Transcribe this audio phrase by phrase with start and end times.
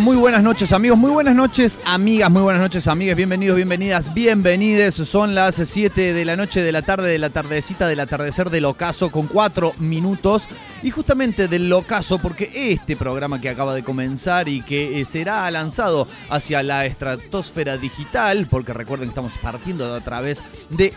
[0.00, 4.94] muy buenas noches amigos, muy buenas noches amigas, muy buenas noches amigas, bienvenidos, bienvenidas, bienvenides.
[4.94, 8.64] Son las 7 de la noche de la tarde, de la tardecita, del atardecer del
[8.64, 10.48] ocaso con 4 minutos.
[10.82, 15.50] Y justamente del ocaso, porque este programa que acaba de comenzar y que eh, será
[15.50, 20.92] lanzado hacia la estratosfera digital, porque recuerden que estamos partiendo a través de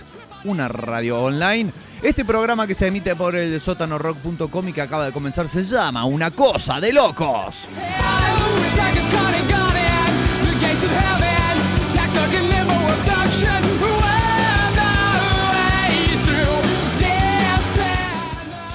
[0.47, 1.71] una radio online.
[2.01, 6.05] Este programa que se emite por el sótanorock.com y que acaba de comenzar se llama
[6.05, 7.63] Una cosa de locos.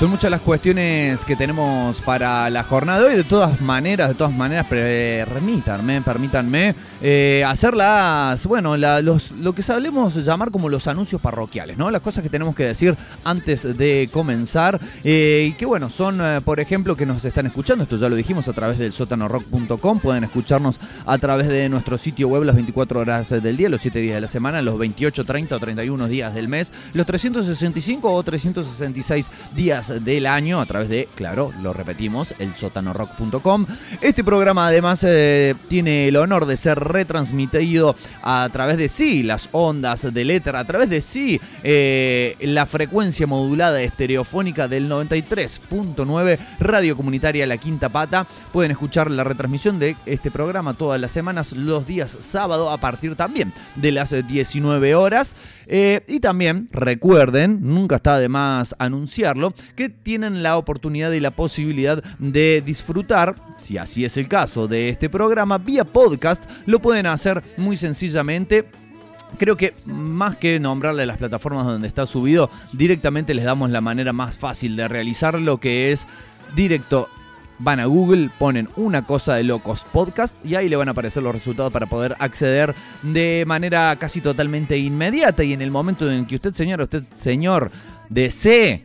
[0.02, 3.14] Son muchas las cuestiones que tenemos para la jornada de hoy.
[3.14, 10.16] De todas maneras, de todas maneras, permítanme, permítanme eh, hacerlas, bueno, los, lo que sabemos
[10.16, 11.88] llamar como los anuncios parroquiales, ¿no?
[11.88, 14.80] Las cosas que tenemos que decir antes de comenzar.
[15.04, 17.84] Eh, y que bueno, son, eh, por ejemplo, que nos están escuchando.
[17.84, 20.00] Esto ya lo dijimos a través del sótanorock.com.
[20.00, 24.00] Pueden escucharnos a través de nuestro sitio web las 24 horas del día, los 7
[24.00, 28.20] días de la semana, los 28, 30 o 31 días del mes, los 365 o
[28.20, 33.66] 366 días del año a través de, claro, lo repetimos, el sotanorock.com.
[34.00, 39.48] Este programa además eh, tiene el honor de ser retransmitido a través de sí las
[39.52, 46.96] ondas de letra, a través de sí eh, la frecuencia modulada estereofónica del 93.9 Radio
[46.96, 48.26] Comunitaria La Quinta Pata.
[48.52, 53.16] Pueden escuchar la retransmisión de este programa todas las semanas, los días sábado a partir
[53.16, 55.34] también de las 19 horas.
[55.66, 61.30] Eh, y también recuerden, nunca está de más anunciarlo, que tienen la oportunidad y la
[61.30, 66.42] posibilidad de disfrutar, si así es el caso, de este programa vía podcast.
[66.66, 68.66] Lo pueden hacer muy sencillamente
[69.38, 74.12] creo que más que nombrarle las plataformas donde está subido, directamente les damos la manera
[74.12, 76.06] más fácil de realizarlo, que es
[76.54, 77.08] directo.
[77.62, 81.22] Van a Google, ponen una cosa de locos podcast y ahí le van a aparecer
[81.22, 85.44] los resultados para poder acceder de manera casi totalmente inmediata.
[85.44, 87.70] Y en el momento en que usted, señor, usted, señor,
[88.08, 88.84] desee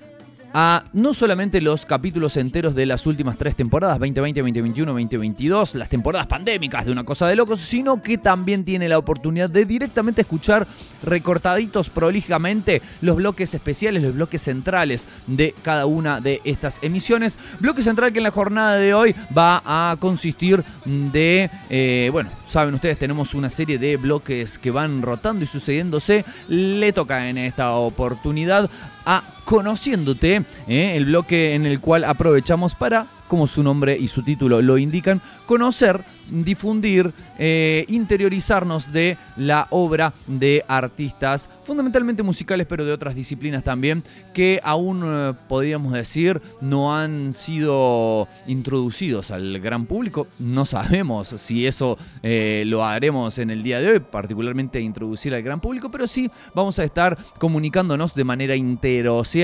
[0.53, 5.89] a no solamente los capítulos enteros de las últimas tres temporadas, 2020, 2021, 2022, las
[5.89, 10.21] temporadas pandémicas de Una Cosa de Locos, sino que también tiene la oportunidad de directamente
[10.21, 10.67] escuchar
[11.03, 17.37] recortaditos prolijamente los bloques especiales, los bloques centrales de cada una de estas emisiones.
[17.59, 22.73] Bloque central que en la jornada de hoy va a consistir de, eh, bueno, saben
[22.73, 26.25] ustedes, tenemos una serie de bloques que van rotando y sucediéndose.
[26.47, 28.69] Le toca en esta oportunidad
[29.05, 30.97] a Conociéndote, ¿eh?
[30.97, 35.21] el bloque en el cual aprovechamos para, como su nombre y su título lo indican,
[35.45, 43.63] conocer difundir, eh, interiorizarnos de la obra de artistas, fundamentalmente musicales, pero de otras disciplinas
[43.63, 44.03] también,
[44.33, 50.27] que aún eh, podríamos decir no han sido introducidos al gran público.
[50.39, 55.43] No sabemos si eso eh, lo haremos en el día de hoy, particularmente introducir al
[55.43, 59.36] gran público, pero sí vamos a estar comunicándonos de manera interoceánica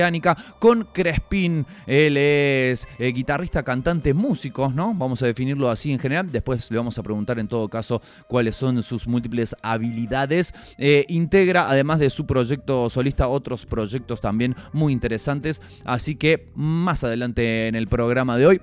[0.58, 1.66] con Crespín.
[1.86, 4.94] Él es guitarrista, cantante, músico, ¿no?
[4.94, 6.30] Vamos a definirlo así en general.
[6.30, 10.52] Después le vamos a preguntar en todo caso cuáles son sus múltiples habilidades.
[10.78, 15.62] Eh, integra, además de su proyecto solista, otros proyectos también muy interesantes.
[15.84, 18.60] Así que más adelante en el programa de hoy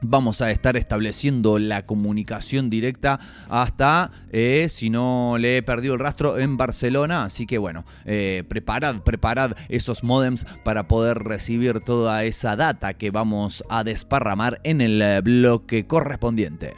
[0.00, 6.00] Vamos a estar estableciendo la comunicación directa hasta, eh, si no le he perdido el
[6.00, 7.24] rastro, en Barcelona.
[7.24, 13.10] Así que bueno, eh, preparad, preparad esos modems para poder recibir toda esa data que
[13.10, 16.74] vamos a desparramar en el bloque correspondiente.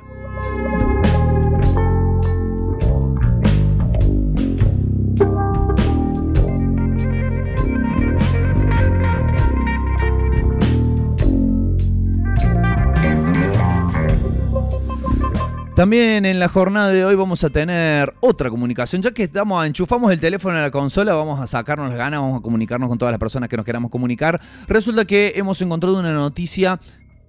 [15.80, 20.12] También en la jornada de hoy vamos a tener otra comunicación, ya que estamos enchufamos
[20.12, 23.12] el teléfono en la consola, vamos a sacarnos las ganas, vamos a comunicarnos con todas
[23.12, 24.38] las personas que nos queramos comunicar.
[24.68, 26.78] Resulta que hemos encontrado una noticia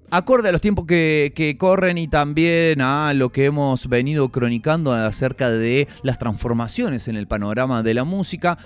[0.10, 4.92] acorde a los tiempos que, que, corren y también a lo que hemos venido cronicando
[4.92, 8.58] acerca de las transformaciones en el panorama de la música.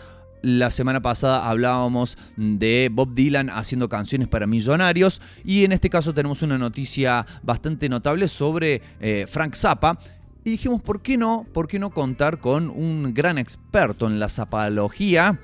[0.45, 6.13] La semana pasada hablábamos de Bob Dylan haciendo canciones para millonarios y en este caso
[6.13, 9.97] tenemos una noticia bastante notable sobre eh, Frank Zappa.
[10.43, 11.47] Y dijimos, ¿por qué no?
[11.51, 15.39] ¿Por qué no contar con un gran experto en la zapalogía?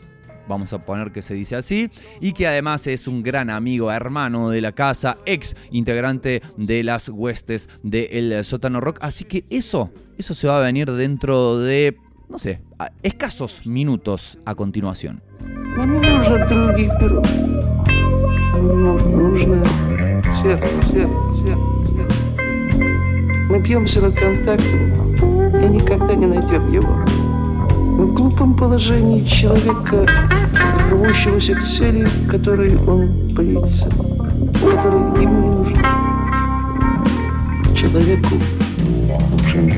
[0.47, 1.89] vamos a poner que se dice así,
[2.19, 7.07] y que además es un gran amigo, hermano de la casa, ex integrante de las
[7.09, 8.97] huestes del sótano rock.
[9.01, 11.97] Así que eso, eso se va a venir dentro de
[12.31, 12.61] no sé,
[13.03, 15.21] escasos minutos a continuación.
[23.49, 24.79] Мы бьемся над контактом
[25.61, 26.93] и никогда не найдем его.
[27.97, 30.07] Мы в глупом положении человека,
[30.89, 33.89] рвущегося к цели, которой он боится,
[34.61, 35.77] которой ему не нужен.
[37.75, 38.35] Человеку
[39.31, 39.73] нужен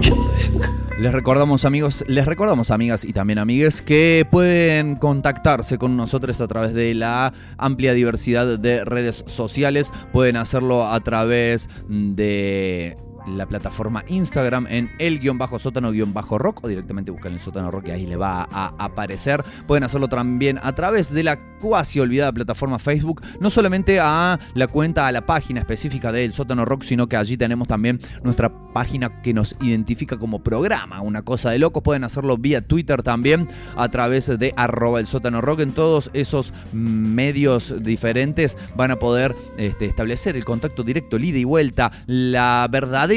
[0.00, 0.75] человек.
[1.06, 6.48] Les recordamos amigos, les recordamos amigas y también amigues que pueden contactarse con nosotros a
[6.48, 9.92] través de la amplia diversidad de redes sociales.
[10.12, 16.38] Pueden hacerlo a través de la plataforma Instagram en el guion bajo sótano guion bajo
[16.38, 19.44] rock o directamente buscan el sótano rock y ahí le va a aparecer.
[19.66, 24.68] Pueden hacerlo también a través de la cuasi olvidada plataforma Facebook, no solamente a la
[24.68, 29.22] cuenta, a la página específica del sótano rock, sino que allí tenemos también nuestra página
[29.22, 31.82] que nos identifica como programa, una cosa de locos.
[31.82, 35.60] Pueden hacerlo vía Twitter también a través de arroba el sótano rock.
[35.60, 41.44] En todos esos medios diferentes van a poder este, establecer el contacto directo, ida y
[41.44, 43.15] vuelta, la verdadera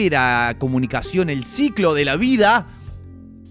[0.58, 2.68] comunicación, el ciclo de la vida,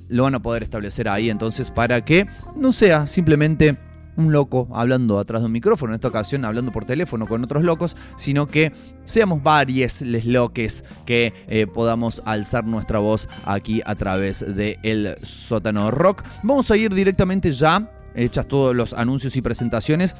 [0.09, 3.77] lo van a poder establecer ahí entonces para que no sea simplemente
[4.17, 7.63] un loco hablando atrás de un micrófono, en esta ocasión hablando por teléfono con otros
[7.63, 8.73] locos, sino que
[9.05, 15.15] seamos varios les loques que eh, podamos alzar nuestra voz aquí a través de el
[15.23, 16.25] sótano rock.
[16.43, 20.17] Vamos a ir directamente ya, hechas todos los anuncios y presentaciones,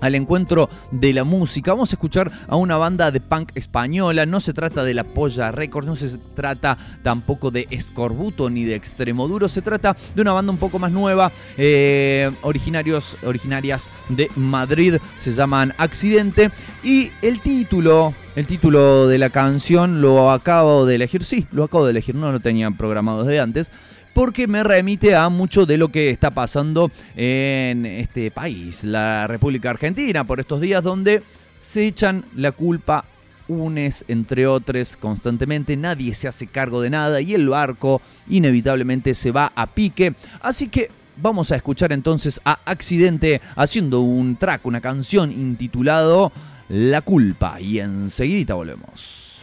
[0.00, 1.72] al encuentro de la música.
[1.72, 4.26] Vamos a escuchar a una banda de punk española.
[4.26, 8.74] No se trata de la Polla Records, no se trata tampoco de Escorbuto ni de
[8.74, 9.48] Extremoduro.
[9.48, 14.96] Se trata de una banda un poco más nueva, eh, originarios, originarias de Madrid.
[15.16, 16.50] Se llaman Accidente.
[16.82, 21.24] Y el título, el título de la canción lo acabo de elegir.
[21.24, 23.70] Sí, lo acabo de elegir, no lo tenía programado desde antes
[24.14, 29.70] porque me remite a mucho de lo que está pasando en este país, la República
[29.70, 31.22] Argentina, por estos días donde
[31.58, 33.04] se echan la culpa
[33.48, 39.32] unes entre otros constantemente, nadie se hace cargo de nada y el barco inevitablemente se
[39.32, 40.14] va a pique.
[40.40, 46.32] Así que vamos a escuchar entonces a Accidente haciendo un track, una canción intitulado
[46.68, 49.40] La culpa y enseguida volvemos.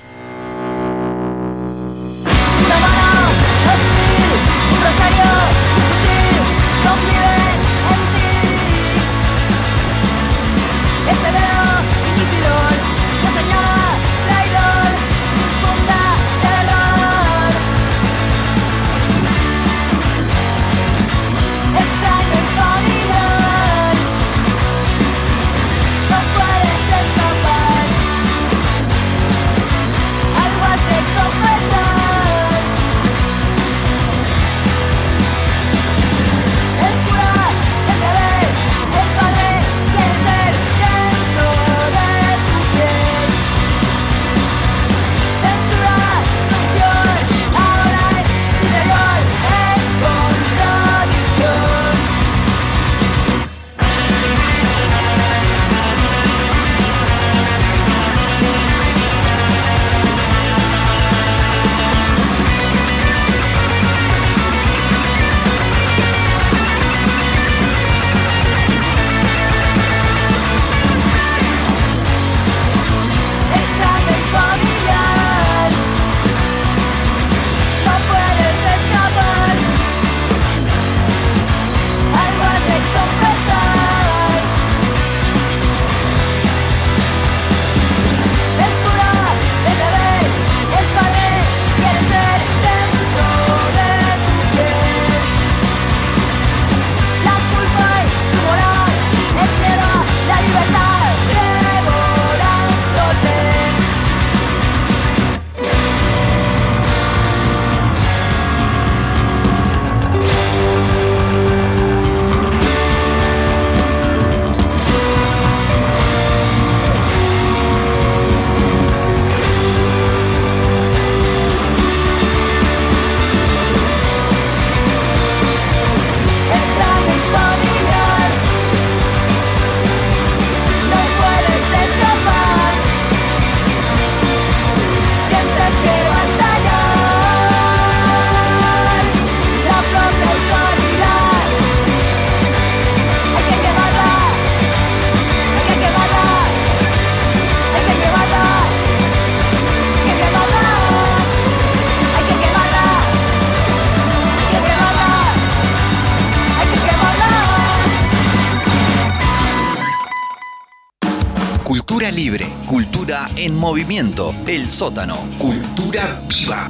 [163.61, 166.67] Movimiento, el sótano, cultura viva.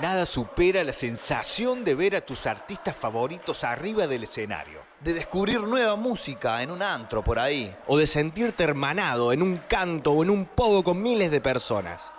[0.00, 4.80] Nada supera la sensación de ver a tus artistas favoritos arriba del escenario.
[5.00, 7.76] De descubrir nueva música en un antro por ahí.
[7.86, 12.15] O de sentirte hermanado en un canto o en un pogo con miles de personas.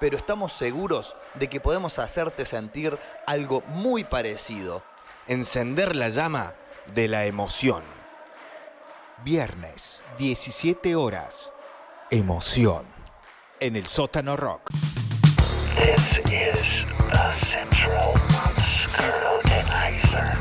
[0.00, 4.84] Pero estamos seguros de que podemos hacerte sentir algo muy parecido.
[5.26, 6.54] Encender la llama
[6.94, 7.82] de la emoción.
[9.24, 11.50] Viernes, 17 horas.
[12.10, 12.86] Emoción.
[13.58, 14.70] En el sótano rock.
[15.74, 20.32] This is the central musculodizer.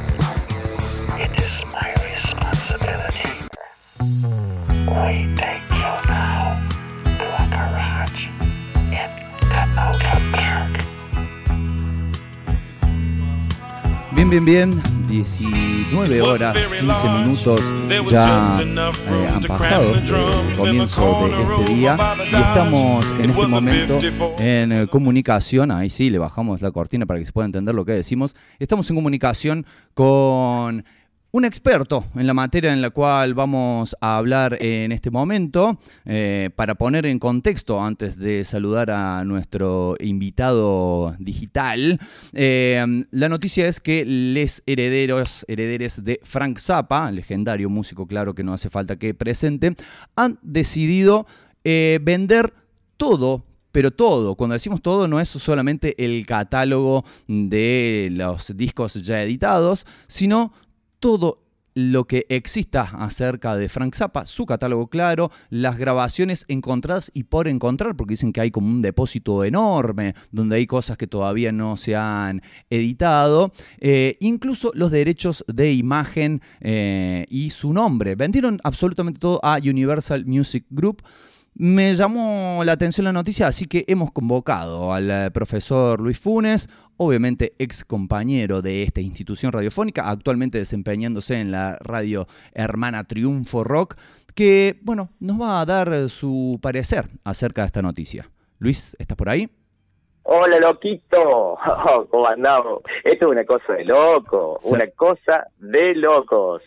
[1.20, 3.48] It is my responsibility.
[4.88, 5.34] We
[14.12, 14.98] Bien, bien, bien.
[15.08, 17.62] 19 horas, 15 minutos
[18.10, 21.98] ya eh, han pasado del comienzo de este día
[22.30, 24.00] y estamos en este momento
[24.38, 27.86] en eh, comunicación, ahí sí, le bajamos la cortina para que se pueda entender lo
[27.86, 30.84] que decimos, estamos en comunicación con
[31.38, 36.50] un experto en la materia en la cual vamos a hablar en este momento, eh,
[36.56, 42.00] para poner en contexto antes de saludar a nuestro invitado digital.
[42.34, 48.44] eh, la noticia es que les herederos, herederes de Frank Zappa, legendario músico, claro que
[48.44, 49.76] no hace falta que presente,
[50.16, 51.28] han decidido
[51.64, 52.52] eh, vender
[52.98, 59.22] todo pero todo, cuando decimos todo, no es solamente el catálogo de los discos ya
[59.22, 60.52] editados, sino
[61.00, 61.48] todo
[61.80, 67.48] lo que exista acerca de Frank Zappa, su catálogo claro, las grabaciones encontradas y por
[67.48, 71.78] encontrar, porque dicen que hay como un depósito enorme donde hay cosas que todavía no
[71.78, 78.16] se han editado, eh, incluso los derechos de imagen eh, y su nombre.
[78.16, 81.04] Vendieron absolutamente todo a Universal Music Group.
[81.60, 86.70] Me llamó la atención la noticia, así que hemos convocado al eh, profesor Luis Funes,
[86.98, 93.96] obviamente ex compañero de esta institución radiofónica, actualmente desempeñándose en la radio hermana Triunfo Rock,
[94.36, 98.30] que, bueno, nos va a dar eh, su parecer acerca de esta noticia.
[98.60, 99.50] Luis, ¿estás por ahí?
[100.30, 101.58] Hola, loquito.
[102.12, 102.84] ¿Cómo andamos?
[103.04, 106.62] Esto es una cosa de loco, una cosa de locos.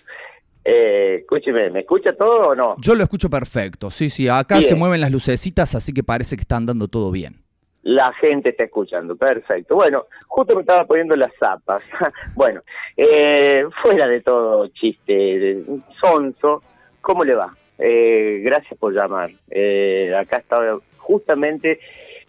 [0.64, 2.76] Eh, escúcheme, ¿me escucha todo o no?
[2.79, 4.69] Yo lo escucho perfecto, sí, sí, acá Bien.
[4.69, 7.37] se mueven las lucecitas, así que parece que están dando todo bien.
[7.83, 9.75] La gente está escuchando, perfecto.
[9.75, 11.83] Bueno, justo me estaba poniendo las zapas.
[12.35, 12.61] bueno,
[12.97, 15.64] eh, fuera de todo chiste,
[15.99, 16.62] sonso,
[17.00, 17.55] ¿cómo le va?
[17.79, 19.31] Eh, gracias por llamar.
[19.50, 21.81] Eh, acá estaba justamente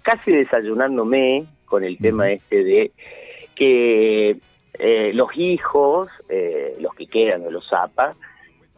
[0.02, 2.92] casi desayunándome con el tema este de
[3.54, 4.38] que
[4.84, 8.16] eh, los hijos, eh, los que quedan de los zapas,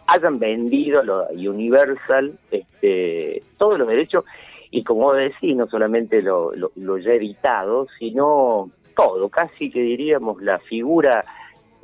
[0.07, 4.25] hayan vendido a Universal este, todos los derechos
[4.69, 10.41] y como decís, no solamente lo, lo, lo ya editado, sino todo, casi que diríamos
[10.41, 11.23] la figura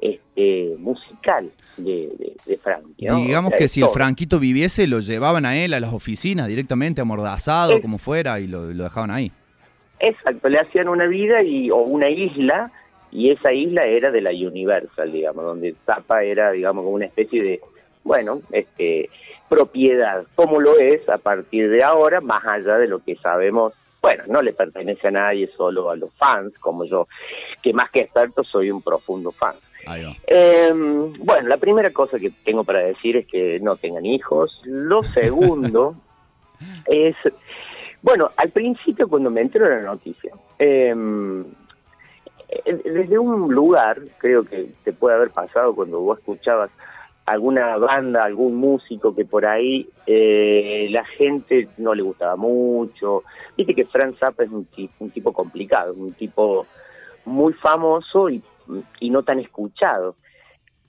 [0.02, 3.06] este, musical de, de, de Frankie.
[3.06, 3.18] ¿no?
[3.18, 3.90] Digamos O sea, que si el.
[3.90, 8.48] Franquito viviese, lo llevaban a él a las oficinas directamente, amordazado, Es- como fuera, y
[8.48, 9.32] lo, lo dejaban ahí.
[10.02, 12.72] Exacto, le hacían una vida y, o una isla,
[13.12, 17.42] y esa isla era de la Universal, digamos, donde Zappa era, digamos, como una especie
[17.42, 17.62] de,
[18.04, 19.10] bueno, este,
[19.48, 24.24] propiedad, como lo es a partir de ahora, más allá de lo que sabemos, bueno,
[24.28, 27.08] no le pertenece a nadie, solo a los fans, como yo,
[27.62, 29.56] que más que experto soy un profundo fan.
[30.28, 34.62] Eh, bueno, la primera cosa que tengo para decir es que no tengan hijos.
[34.66, 35.96] Lo segundo
[36.86, 37.16] es,
[38.02, 40.96] bueno, al principio cuando me entero de la noticia, eh,
[42.66, 46.72] desde un lugar, creo que te puede haber pasado cuando vos escuchabas
[47.26, 53.24] alguna banda, algún músico que por ahí eh, la gente no le gustaba mucho.
[53.56, 56.66] Viste que Frank Zappa es un tipo, un tipo complicado, un tipo
[57.26, 58.42] muy famoso y,
[59.00, 60.16] y no tan escuchado.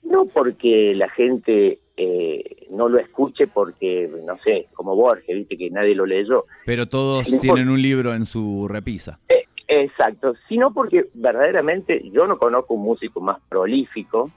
[0.01, 5.69] No porque la gente eh, no lo escuche porque, no sé, como Borges, viste que
[5.69, 6.45] nadie lo leyó.
[6.65, 9.19] Pero todos tienen un libro en su repisa.
[9.29, 9.45] Eh,
[9.81, 14.29] exacto, sino porque verdaderamente yo no conozco un músico más prolífico.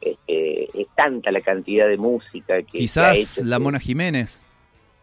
[0.00, 4.42] Este, es tanta la cantidad de música que, que Quizás hecho la que- Mona Jiménez.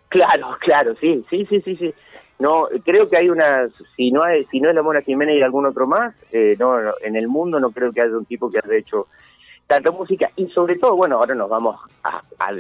[0.08, 1.94] Claro, claro, sí, sí, sí, sí, sí.
[2.40, 5.42] No, creo que hay una, si no hay, si no es la Mona Jiménez y
[5.42, 8.50] algún otro más, eh, no, no, en el mundo no creo que haya un tipo
[8.50, 9.08] que haya hecho
[9.68, 12.54] tanta música y sobre todo, bueno, ahora nos vamos a, a,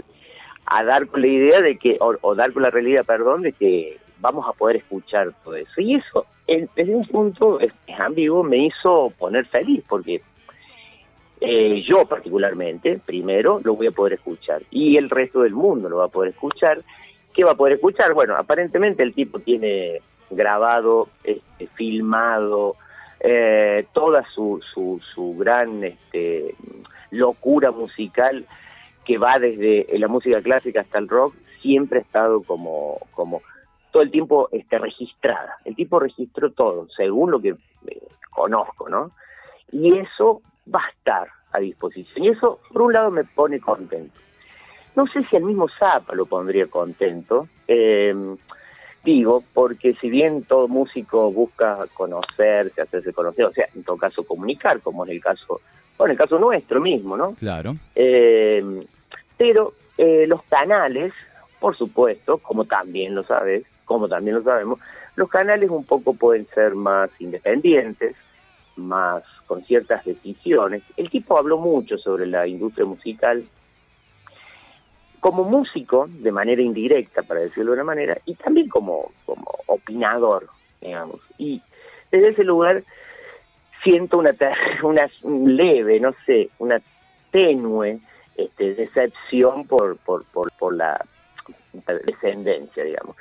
[0.65, 3.53] a dar con la idea de que, o, o dar con la realidad, perdón, de
[3.53, 5.79] que vamos a poder escuchar todo eso.
[5.81, 10.21] Y eso en- desde un punto es ambiguo me hizo poner feliz, porque
[11.41, 15.97] eh, yo particularmente, primero, lo voy a poder escuchar, y el resto del mundo lo
[15.97, 16.81] va a poder escuchar.
[17.33, 18.13] ¿Qué va a poder escuchar?
[18.13, 19.99] Bueno, aparentemente el tipo tiene
[20.29, 22.75] grabado, este, filmado,
[23.19, 26.55] eh, toda su, su, su gran este,
[27.11, 28.45] locura musical
[29.03, 33.41] que va desde la música clásica hasta el rock, siempre ha estado como, como
[33.95, 35.55] todo el tiempo este, registrada.
[35.63, 37.51] El tipo registró todo, según lo que
[37.87, 39.11] eh, conozco, ¿no?
[39.71, 42.25] Y eso va a estar a disposición.
[42.25, 44.19] Y eso, por un lado, me pone contento.
[44.97, 47.47] No sé si al mismo Zappa lo pondría contento.
[47.69, 48.35] eh,
[49.05, 54.27] digo, porque si bien todo músico busca conocerse, hacerse conocer, o sea, en todo caso
[54.27, 55.61] comunicar, como en el caso,
[55.97, 57.33] bueno, en el caso nuestro mismo, ¿no?
[57.35, 57.77] Claro.
[57.95, 58.61] Eh,
[59.37, 61.13] pero eh, los canales,
[61.61, 64.79] por supuesto, como también lo sabes, como también lo sabemos,
[65.15, 68.15] los canales un poco pueden ser más independientes,
[68.75, 70.83] más con ciertas decisiones.
[70.97, 73.45] El tipo habló mucho sobre la industria musical
[75.19, 80.47] como músico, de manera indirecta, para decirlo de una manera, y también como, como opinador,
[80.81, 81.19] digamos.
[81.39, 81.61] Y
[82.11, 82.83] desde ese lugar
[83.83, 84.35] siento una,
[84.83, 86.79] una leve, no sé, una
[87.31, 87.99] tenue
[88.35, 91.03] este, decepción por, por, por, por la
[92.05, 93.15] descendencia, digamos.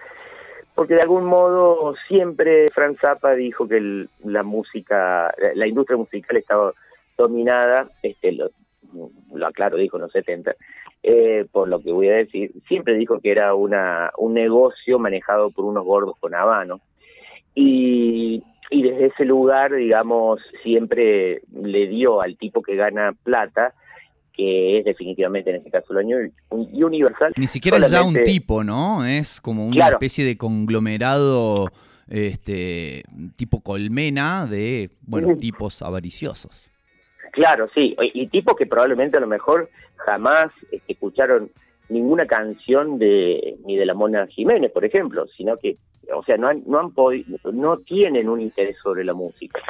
[0.75, 6.37] Porque de algún modo siempre Franz Zappa dijo que el- la música, la, industria musical
[6.37, 6.73] estaba
[7.17, 8.51] dominada, este, lo,
[9.33, 10.55] lo aclaro, dijo en los 70,
[11.03, 15.51] eh, por lo que voy a decir, siempre dijo que era una, un negocio manejado
[15.51, 16.81] por unos gordos con habano.
[17.55, 18.43] Y
[18.83, 23.75] desde ese lugar, digamos, siempre le dio al tipo que gana plata,
[24.37, 26.17] que es definitivamente en este caso año
[26.73, 27.33] y universal.
[27.37, 29.05] Ni siquiera es ya un tipo, ¿no?
[29.05, 29.97] Es como una Claro.
[29.97, 31.71] especie de conglomerado
[32.09, 33.05] este
[33.37, 36.71] tipo colmena de, bueno, tipos avariciosos.
[37.33, 41.51] Claro, sí, y tipos que probablemente a lo mejor jamás este, escucharon
[41.89, 45.77] ninguna canción de ni de la Mona Jiménez, por ejemplo, sino que,
[46.15, 49.61] o sea, no han, no han podi- no tienen un interés sobre la música,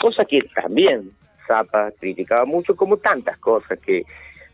[0.00, 1.10] cosa que también
[1.46, 4.04] Zappa criticaba mucho, como tantas cosas que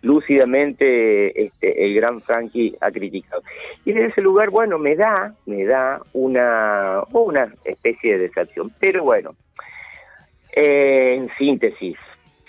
[0.02, 3.42] lúcidamente este, el gran Frankie ha criticado.
[3.84, 9.04] Y desde ese lugar, bueno, me da, me da una, una especie de decepción, pero
[9.04, 9.34] bueno,
[10.52, 11.96] eh, en síntesis,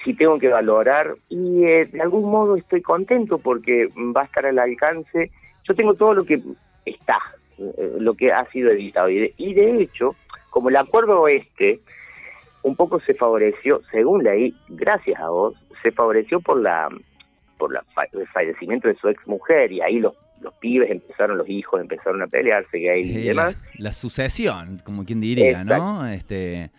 [0.03, 4.45] si tengo que valorar, y eh, de algún modo estoy contento porque va a estar
[4.45, 5.31] al alcance.
[5.63, 6.41] Yo tengo todo lo que
[6.85, 7.19] está,
[7.57, 9.09] eh, lo que ha sido editado.
[9.09, 10.15] Y de, y de hecho,
[10.49, 11.79] como el acuerdo este
[12.63, 16.89] un poco se favoreció, según leí, gracias a vos, se favoreció por la
[17.57, 21.37] por la fa- el fallecimiento de su ex mujer y ahí los, los pibes empezaron,
[21.37, 23.55] los hijos empezaron a pelearse, gay y Eh, demás.
[23.75, 26.05] La, la sucesión, como quien diría, ¿no?
[26.07, 26.71] Este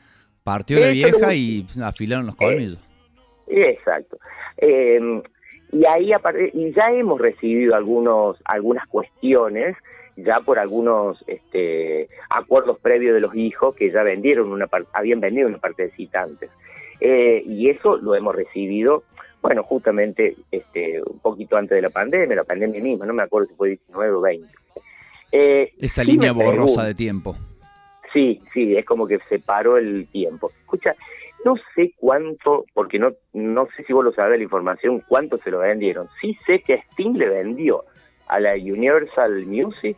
[0.43, 2.79] partió la vieja lo- y afilaron los colmillos.
[3.47, 4.19] Exacto.
[4.57, 4.99] Eh,
[5.73, 6.11] y ahí
[6.55, 9.77] y ya hemos recibido algunos algunas cuestiones
[10.23, 15.49] ya por algunos este, acuerdos previos de los hijos que ya vendieron una habían vendido
[15.49, 16.51] una parte de citantes.
[17.01, 19.05] Eh, y eso lo hemos recibido,
[19.43, 23.49] bueno, justamente este, un poquito antes de la pandemia, la pandemia misma, no me acuerdo
[23.49, 24.47] si fue 19 o 20.
[25.33, 27.37] Eh, Esa sí línea borrosa pregunto- de tiempo.
[28.13, 30.51] Sí, sí, es como que se paró el tiempo.
[30.61, 30.97] Escucha,
[31.45, 35.51] no sé cuánto, porque no no sé si vos lo sabés la información, cuánto se
[35.53, 36.09] lo vendieron.
[36.21, 37.85] Sí sé que Sting le vendió
[38.27, 39.97] a la Universal Music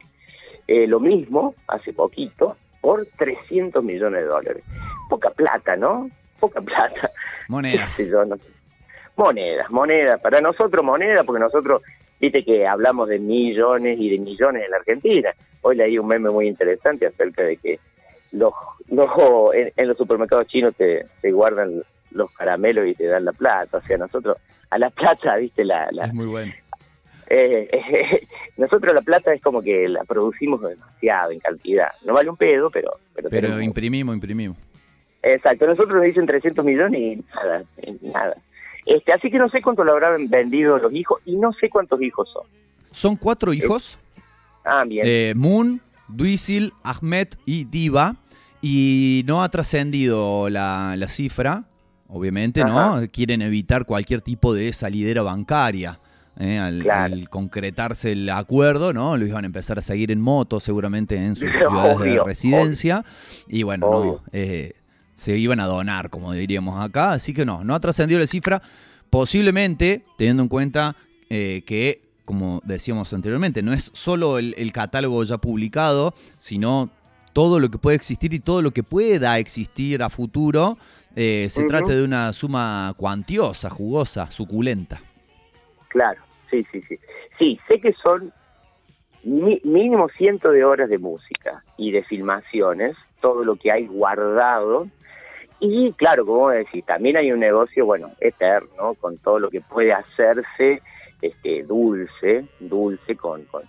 [0.72, 4.64] eh, lo mismo, hace poquito, por 300 millones de dólares.
[5.10, 6.08] Poca plata, ¿no?
[6.40, 7.10] Poca plata.
[7.48, 7.98] Monedas.
[8.10, 8.44] Yo, no sé.
[9.14, 10.18] Monedas, monedas.
[10.22, 11.82] Para nosotros monedas, porque nosotros,
[12.18, 15.34] viste que hablamos de millones y de millones en la Argentina.
[15.60, 17.78] Hoy leí un meme muy interesante acerca de que
[18.32, 18.54] los,
[18.88, 19.10] los
[19.54, 21.82] en, en los supermercados chinos te, te guardan
[22.12, 23.76] los caramelos y te dan la plata.
[23.76, 24.38] O sea, nosotros
[24.70, 26.50] a la plata, viste, la, la, Es muy bueno.
[27.34, 31.88] Eh, eh, nosotros la plata es como que la producimos demasiado en cantidad.
[32.04, 32.98] No vale un pedo, pero...
[33.14, 34.56] Pero, Pero tenemos- imprimimos, imprimimos.
[35.22, 38.36] Exacto, nosotros nos dicen 300 millones y nada, eh, nada.
[38.84, 42.02] Este, así que no sé cuánto lo habrán vendido los hijos y no sé cuántos
[42.02, 42.44] hijos son.
[42.90, 43.98] Son cuatro hijos.
[44.64, 45.04] Ah, bien.
[45.06, 48.16] Eh, Moon, Duisil, Ahmed y Diva.
[48.60, 51.64] Y no ha trascendido la, la cifra,
[52.08, 53.00] obviamente, ¿no?
[53.12, 55.98] Quieren evitar cualquier tipo de salidera bancaria.
[56.38, 56.58] ¿Eh?
[56.58, 57.14] Al, Claro.
[57.14, 59.16] al concretarse el acuerdo, ¿no?
[59.16, 63.04] Lo iban a empezar a seguir en moto, seguramente en sus ciudades de Obvio, residencia.
[63.48, 64.72] Y bueno, no, eh,
[65.16, 67.12] se iban a donar, como diríamos acá.
[67.12, 68.62] Así que no, no ha trascendido la cifra.
[69.10, 70.96] Posiblemente, teniendo en cuenta
[71.28, 76.90] eh, que, como decíamos anteriormente, no es solo el, el catálogo ya publicado, sino
[77.34, 80.78] todo lo que puede existir y todo lo que pueda existir a futuro
[81.14, 81.66] se Ujú.
[81.68, 85.00] trate de una suma cuantiosa, jugosa, suculenta.
[85.92, 86.98] Claro, sí, sí, sí.
[87.38, 88.32] Sí, sé que son
[89.24, 94.88] mínimo cientos de horas de música y de filmaciones, todo lo que hay guardado.
[95.60, 99.92] Y claro, como decís, también hay un negocio, bueno, eterno, con todo lo que puede
[99.92, 100.80] hacerse
[101.20, 103.62] este, dulce, dulce con, con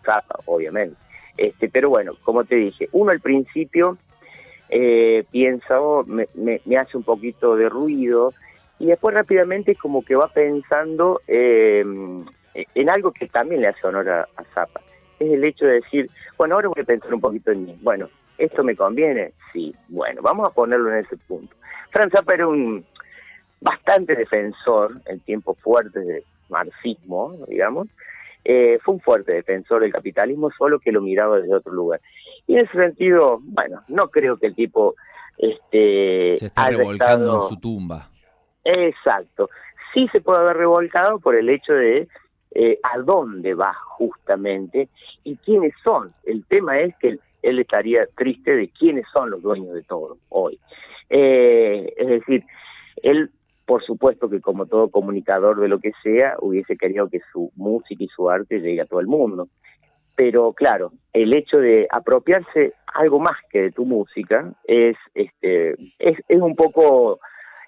[0.45, 0.95] obviamente.
[1.35, 3.97] Este, pero bueno, como te dije, uno al principio
[4.69, 8.33] eh, piensa, oh, me, me- me hace un poquito de ruido,
[8.83, 11.85] y después rápidamente como que va pensando eh,
[12.75, 14.81] en algo que también le hace honor a, a Zappa.
[15.19, 17.77] Es el hecho de decir, bueno, ahora voy a pensar un poquito en mí.
[17.81, 19.31] Bueno, ¿esto me conviene?
[19.53, 19.73] Sí.
[19.87, 21.55] Bueno, vamos a ponerlo en ese punto.
[21.91, 22.83] Franz Zappa era un
[23.61, 27.87] bastante defensor en tiempos fuertes de marxismo, digamos.
[28.43, 32.01] Eh, fue un fuerte defensor del capitalismo, solo que lo miraba desde otro lugar.
[32.47, 34.95] Y en ese sentido, bueno, no creo que el tipo
[35.37, 38.09] este, Se está revolcando estado- en su tumba.
[38.63, 39.49] Exacto.
[39.93, 42.07] Sí se puede haber revolcado por el hecho de
[42.55, 44.87] eh, a dónde va justamente
[45.23, 46.13] y quiénes son.
[46.23, 50.59] El tema es que él, estaría triste de quiénes son los dueños de todo hoy.
[51.09, 52.43] Eh, es decir,
[53.01, 53.31] él,
[53.65, 58.03] por supuesto que como todo comunicador de lo que sea, hubiese querido que su música
[58.03, 59.47] y su arte llegue a todo el mundo.
[60.15, 66.19] Pero claro, el hecho de apropiarse algo más que de tu música es, este, es,
[66.27, 67.19] es un poco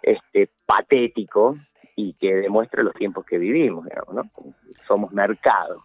[0.06, 1.58] este, patético
[1.96, 4.54] y que demuestra los tiempos que vivimos, digamos, ¿no?
[4.88, 5.84] Somos mercado.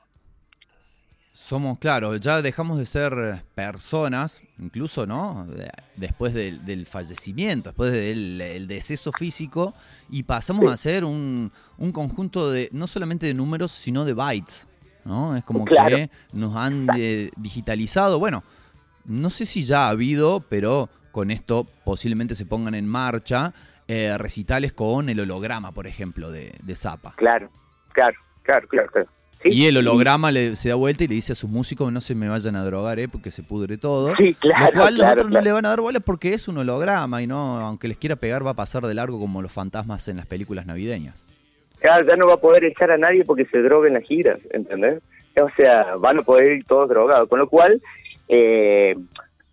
[1.32, 5.46] Somos, claro, ya dejamos de ser personas, incluso, ¿no?
[5.46, 9.74] De- Después del, del fallecimiento, después del el deceso físico,
[10.08, 10.70] y pasamos Sí.
[10.72, 14.66] a ser un, un conjunto de, no solamente de números, sino de bytes,
[15.04, 15.36] ¿no?
[15.36, 15.96] Es como Claro.
[15.96, 18.18] que nos han eh, digitalizado.
[18.18, 18.42] Bueno,
[19.04, 23.52] no sé si ya ha habido, pero con esto posiblemente se pongan en marcha
[23.92, 27.14] eh, recitales con el holograma, por ejemplo, de, de Zappa.
[27.16, 27.50] Claro,
[27.92, 28.88] claro, claro, claro.
[28.88, 29.08] claro.
[29.42, 32.00] Sí, Y el holograma le, se da vuelta y le dice a sus músicos no
[32.00, 34.14] se me vayan a drogar, eh, porque se pudre todo.
[34.14, 36.46] Sí, claro, Lo cual los claro, otros no le van a dar bola porque es
[36.46, 39.50] un holograma y no, aunque les quiera pegar, va a pasar de largo como los
[39.50, 41.26] fantasmas en las películas navideñas.
[41.80, 44.38] Claro, ya no va a poder echar a nadie porque se droga en las giras,
[44.52, 45.02] ¿entendés?
[45.36, 47.28] O sea, van a poder ir todos drogados.
[47.28, 47.82] Con lo cual,
[48.28, 48.94] eh,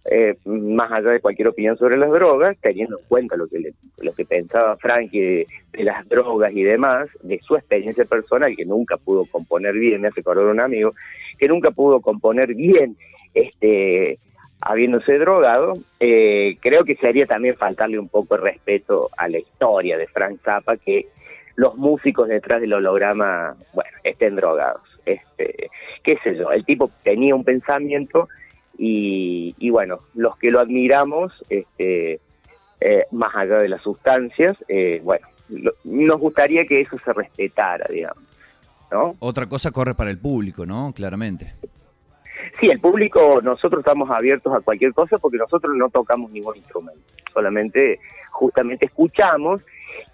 [0.10, 3.74] eh, más allá de cualquier opinión sobre las drogas, teniendo en cuenta lo que le-
[3.98, 8.66] lo que pensaba Frankie de, de las drogas y demás, de su experiencia personal, que
[8.66, 10.94] nunca pudo componer bien, me hace acordar un amigo,
[11.38, 12.96] que nunca pudo componer bien
[13.34, 14.20] este
[14.60, 19.98] habiéndose drogado, eh, creo que sería también faltarle un poco de respeto a la historia
[19.98, 21.08] de Frank Zappa, que
[21.56, 23.56] los músicos detrás del holograma,
[24.04, 24.82] estén drogados.
[25.06, 25.70] Este,
[26.04, 28.28] qué sé yo, el tipo tenía un pensamiento
[28.78, 32.20] y, y bueno, los que lo admiramos, este,
[32.80, 37.88] eh, más allá de las sustancias, eh, bueno, lo- nos gustaría que eso se respetara,
[37.90, 38.24] digamos,
[38.92, 39.16] ¿no?
[39.20, 40.94] Otra cosa corre para el público, ¿no?
[40.96, 41.54] Claramente.
[42.60, 47.02] Sí, el público, nosotros estamos abiertos a cualquier cosa porque nosotros no tocamos ningún instrumento,
[47.34, 48.00] solamente
[48.32, 49.62] justamente escuchamos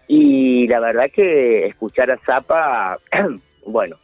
[0.08, 2.98] y la verdad que escuchar a Zappa,
[3.66, 3.98] bueno,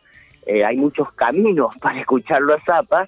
[0.46, 3.08] eh, hay muchos caminos para escucharlo a Zappa,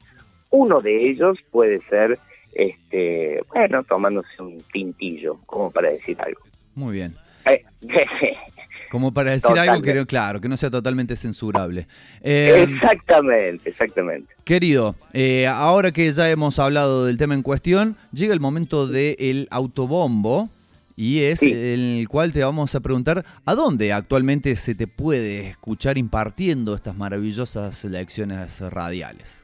[0.51, 2.19] uno de ellos puede ser,
[2.53, 6.41] este, bueno, tomándose un tintillo, como para decir algo.
[6.75, 7.15] Muy bien.
[7.45, 7.63] Eh,
[8.91, 11.87] Como para decir algo que, claro, que no sea totalmente censurable.
[12.21, 14.33] Eh, exactamente, exactamente.
[14.43, 19.47] Querido, eh, ahora que ya hemos hablado del tema en cuestión, llega el momento del
[19.49, 20.49] autobombo
[20.97, 21.53] y es Sí.
[21.53, 26.97] el cual te vamos a preguntar a dónde actualmente se te puede escuchar impartiendo estas
[26.97, 29.40] maravillosas lecciones radiales.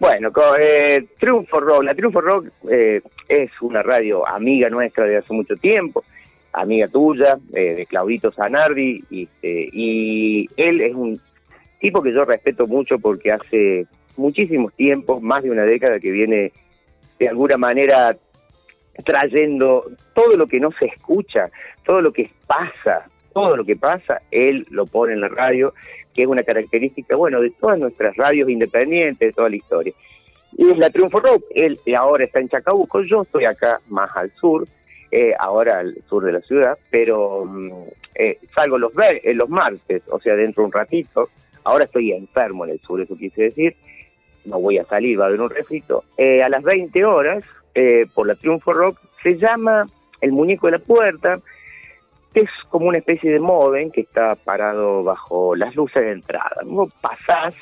[0.00, 5.18] Bueno, co- eh, Triunfo Rock, la Triunfo Rock eh, es una radio amiga nuestra de
[5.18, 6.04] hace mucho tiempo,
[6.54, 11.20] amiga tuya, eh, de Claudito Zanardi, y, eh, y él es un
[11.80, 13.86] tipo que yo respeto mucho porque hace
[14.16, 16.52] muchísimos tiempos, más de una década, que viene
[17.18, 18.16] de alguna manera
[19.04, 19.84] trayendo
[20.14, 21.50] todo lo que no se escucha,
[21.84, 25.74] todo lo que pasa, todo lo que pasa, él lo pone en la radio,
[26.14, 29.92] que es una característica, bueno, de todas nuestras radios independientes, de toda la historia.
[30.56, 34.30] Y es la Triunfo Rock, él ahora está en Chacabuco, yo estoy acá más al
[34.32, 34.66] sur,
[35.12, 37.70] eh, ahora al sur de la ciudad, pero mm,
[38.16, 41.28] eh, salgo los, eh, los martes, o sea, dentro de un ratito,
[41.64, 43.76] ahora estoy enfermo en el sur, eso quise decir,
[44.44, 48.06] no voy a salir, va a haber un refrito, eh, a las 20 horas, eh,
[48.14, 49.86] por la Triunfo Rock, se llama
[50.20, 51.40] El Muñeco de la Puerta,
[52.34, 56.62] es como una especie de modem que está parado bajo las luces de entrada.
[56.64, 57.54] Vos pasás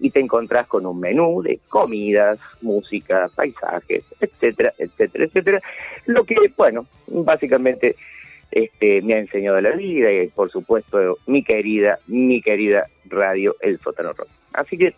[0.00, 5.62] y te encontrás con un menú de comidas, música, paisajes, etcétera, etcétera, etcétera.
[6.06, 7.96] Lo que, bueno, básicamente
[8.50, 13.78] este, me ha enseñado la vida y por supuesto mi querida, mi querida radio El
[13.78, 14.28] Sótano Rock.
[14.52, 14.94] Así que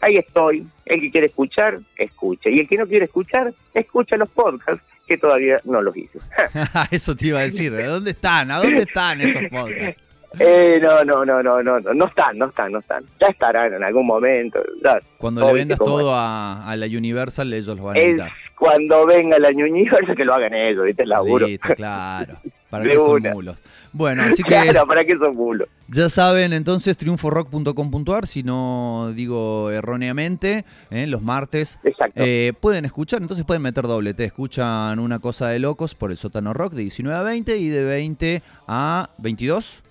[0.00, 0.66] ahí estoy.
[0.86, 2.50] El que quiere escuchar, escucha.
[2.50, 6.18] Y el que no quiere escuchar, escucha los podcasts que todavía no los hice.
[6.90, 7.72] Eso te iba a decir.
[7.72, 8.50] ¿De dónde están?
[8.50, 10.00] ¿A dónde están esos podcasts?
[10.38, 13.04] Eh, no, no, no, no, no, no, no están, no están, no están.
[13.20, 14.62] Ya estarán en algún momento.
[14.82, 14.98] ya.
[15.18, 16.16] Cuando le vendas todo es.
[16.16, 18.32] a, a la Universal, ellos lo van a Es editar.
[18.58, 21.02] cuando venga la Universo que lo hagan ellos, ¿viste?
[21.02, 21.46] El laburo.
[21.46, 22.34] Listo, claro.
[22.72, 23.62] ¿Para qué son mulos?
[23.92, 25.68] Bueno, así que Claro, ¿para qué son bulos?
[25.88, 31.06] ya saben entonces triunforock.com.ar, si no digo erróneamente, ¿eh?
[31.06, 32.22] los martes Exacto.
[32.24, 36.16] eh, pueden escuchar, entonces pueden meter doble T, escuchan una cosa de locos por el
[36.16, 39.82] sótano rock de 19 a 20 y de 20 a 22.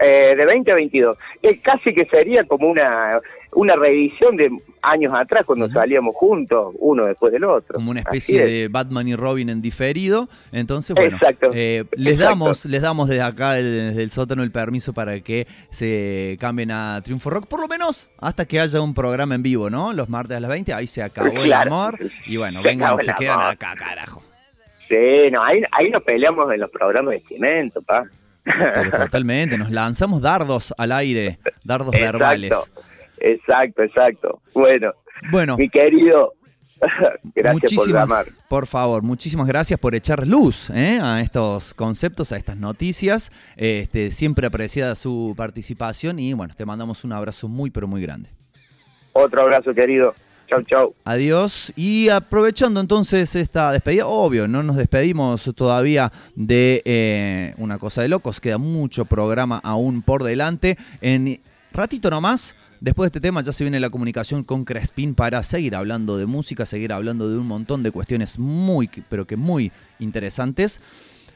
[0.00, 1.16] Eh, de 20 a 22.
[1.42, 3.18] Eh, casi que sería como una,
[3.52, 4.50] una reedición de
[4.82, 7.74] años atrás cuando salíamos juntos, uno después del otro.
[7.74, 8.46] como una especie es.
[8.46, 10.28] de Batman y Robin en diferido.
[10.52, 12.30] Entonces, bueno, Exacto, eh, les exacto.
[12.30, 17.00] damos, les damos desde acá, desde el sótano, el permiso para que se cambien a
[17.02, 19.92] Triunfo Rock, por lo menos hasta que haya un programa en vivo, ¿no?
[19.92, 21.98] Los martes a las 20, ahí se acabó el amor.
[22.26, 23.52] Y bueno, Se vengan, se el quedan amor.
[23.52, 24.22] acá, carajo.
[24.88, 28.04] Sí, no, ahí, ahí nos peleamos en los programas de cimiento, pa.
[28.96, 32.52] Totalmente, nos lanzamos dardos al aire, dardos verbales.
[33.20, 34.40] Exacto, exacto.
[34.54, 34.92] Bueno,
[35.30, 36.34] Bueno, mi querido,
[37.34, 38.26] gracias por llamar.
[38.48, 40.98] por favor, muchísimas gracias por echar luz ¿eh?
[41.02, 43.32] a estos conceptos, a estas noticias.
[43.56, 48.30] Este, siempre apreciada su participación y bueno, te mandamos un abrazo muy pero muy grande.
[49.12, 50.14] Otro abrazo, querido.
[50.48, 50.94] Chau, chau.
[51.04, 58.00] Adiós y aprovechando entonces esta despedida, obvio, no nos despedimos todavía de eh, una cosa
[58.00, 60.78] de locos, queda mucho programa aún por delante.
[61.02, 65.42] En ratito nomás, después de este tema ya se viene la comunicación con Crespin para
[65.42, 69.72] seguir hablando de música, seguir hablando de un montón de cuestiones muy, pero que muy
[69.98, 70.80] interesantes.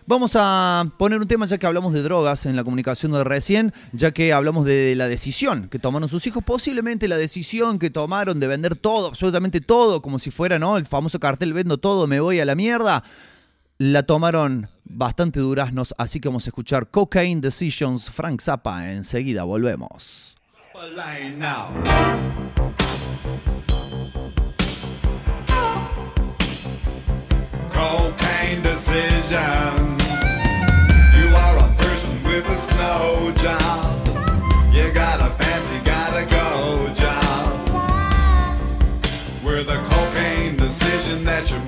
[0.05, 3.73] Vamos a poner un tema ya que hablamos de drogas en la comunicación de recién,
[3.93, 8.41] ya que hablamos de la decisión que tomaron sus hijos, posiblemente la decisión que tomaron
[8.41, 10.77] de vender todo, absolutamente todo, como si fuera, ¿no?
[10.77, 13.05] El famoso cartel vendo todo, me voy a la mierda.
[13.79, 18.93] La tomaron bastante duraznos, así que vamos a escuchar Cocaine Decisions, Frank Zappa.
[18.93, 20.37] Enseguida volvemos.
[27.71, 30.03] Cocaine decisions.
[31.17, 34.09] You are a person with a snow job.
[34.75, 37.69] You got a fancy, gotta go job.
[39.45, 41.61] Where the cocaine decision that you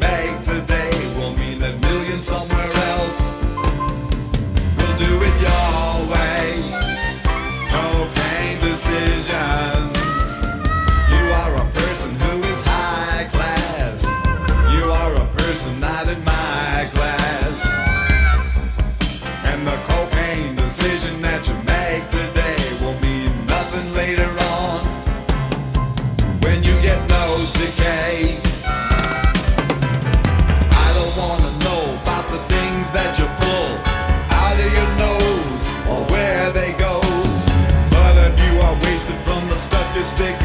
[40.12, 40.43] the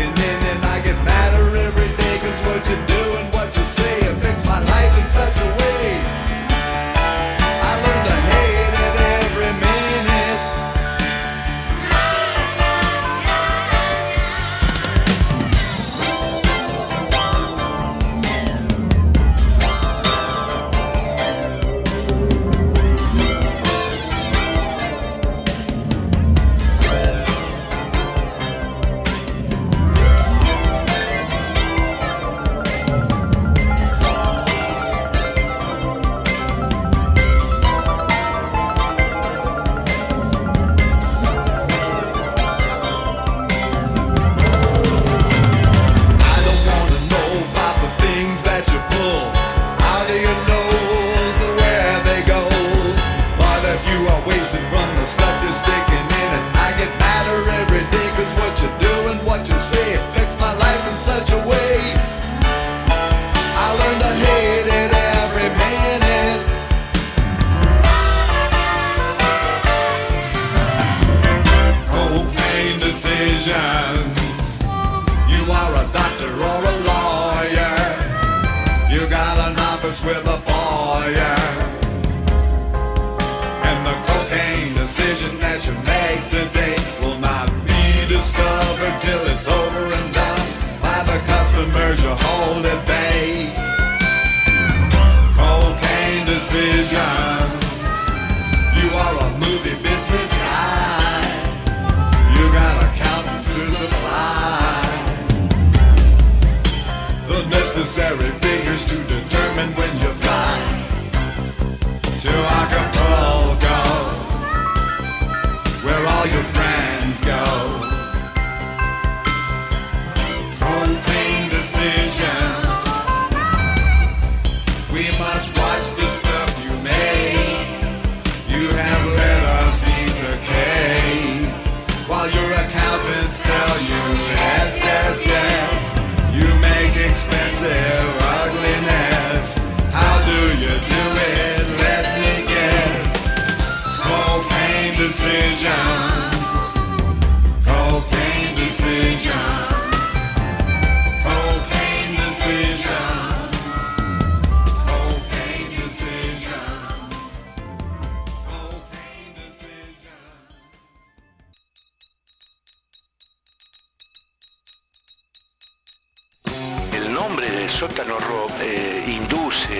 [167.70, 168.18] de sótano
[168.62, 169.78] eh, induce,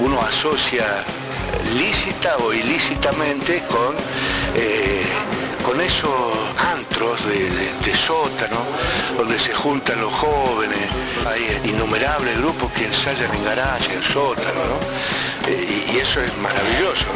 [0.00, 1.04] uno asocia
[1.74, 3.96] lícita o ilícitamente con,
[4.54, 5.02] eh,
[5.64, 8.58] con esos antros de, sótano
[9.16, 10.78] donde se juntan los jóvenes.
[11.26, 15.48] Hay innumerables grupos que ensayan en garaje, en sótano, ¿no?
[15.48, 17.06] Eh, y, eso es maravilloso,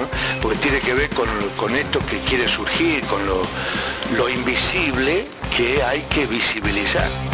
[0.42, 3.42] porque tiene que ver con, con esto que quiere surgir, con lo,
[4.16, 5.26] lo invisible
[5.56, 7.33] que hay que visibilizar.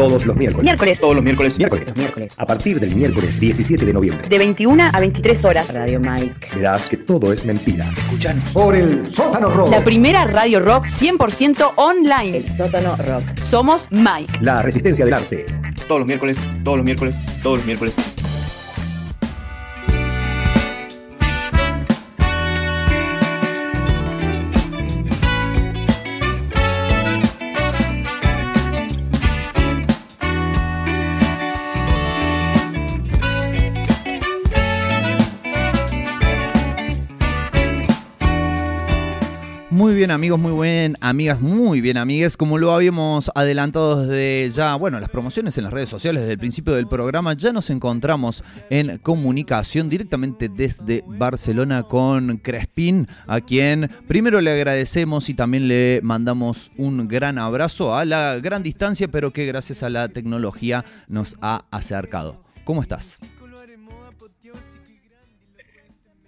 [0.00, 0.64] Todos los miércoles.
[0.64, 0.98] Miércoles.
[0.98, 1.58] Todos los miércoles.
[1.58, 1.86] Miércoles.
[1.88, 2.34] Los miércoles.
[2.38, 4.26] A partir del miércoles 17 de noviembre.
[4.30, 5.74] De 21 a 23 horas.
[5.74, 6.56] Radio Mike.
[6.56, 7.86] Verás que todo es mentira.
[7.90, 8.42] Escuchan.
[8.54, 9.70] Por el sótano rock.
[9.70, 12.38] La primera radio rock 100% online.
[12.38, 13.36] El sótano rock.
[13.36, 14.38] Somos Mike.
[14.40, 15.44] La resistencia del arte.
[15.86, 17.92] Todos los miércoles, todos los miércoles, todos los miércoles.
[40.00, 42.38] Bien amigos, muy bien amigas, muy bien amigues.
[42.38, 46.38] Como lo habíamos adelantado desde ya, bueno, las promociones en las redes sociales desde el
[46.38, 53.90] principio del programa, ya nos encontramos en comunicación directamente desde Barcelona con Crespín, a quien
[54.08, 59.34] primero le agradecemos y también le mandamos un gran abrazo a la gran distancia, pero
[59.34, 62.42] que gracias a la tecnología nos ha acercado.
[62.64, 63.18] ¿Cómo estás?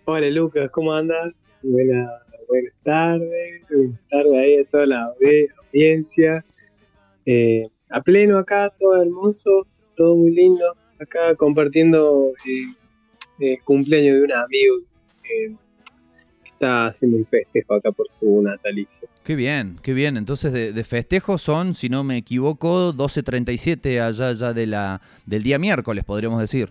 [0.05, 1.33] Hola Lucas, ¿cómo andas?
[2.53, 6.45] Buenas tardes, buenas tardes ahí a toda la audi- audiencia.
[7.25, 10.65] Eh, a pleno acá, todo hermoso, todo muy lindo.
[11.01, 14.77] Acá compartiendo eh, el cumpleaños de un amigo
[15.25, 15.55] eh,
[16.45, 19.09] que está haciendo un festejo acá por su natalicio.
[19.25, 20.17] Qué bien, qué bien.
[20.17, 25.43] Entonces de, de festejos son, si no me equivoco, 12.37 allá ya de la, del
[25.43, 26.71] día miércoles, podríamos decir.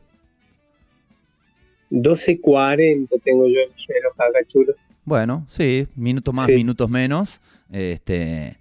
[1.89, 4.73] 12.40 tengo yo el reloj acá chulo.
[5.05, 6.53] Bueno, sí, minutos más, Sí.
[6.53, 7.41] minutos menos.
[7.71, 8.57] Este,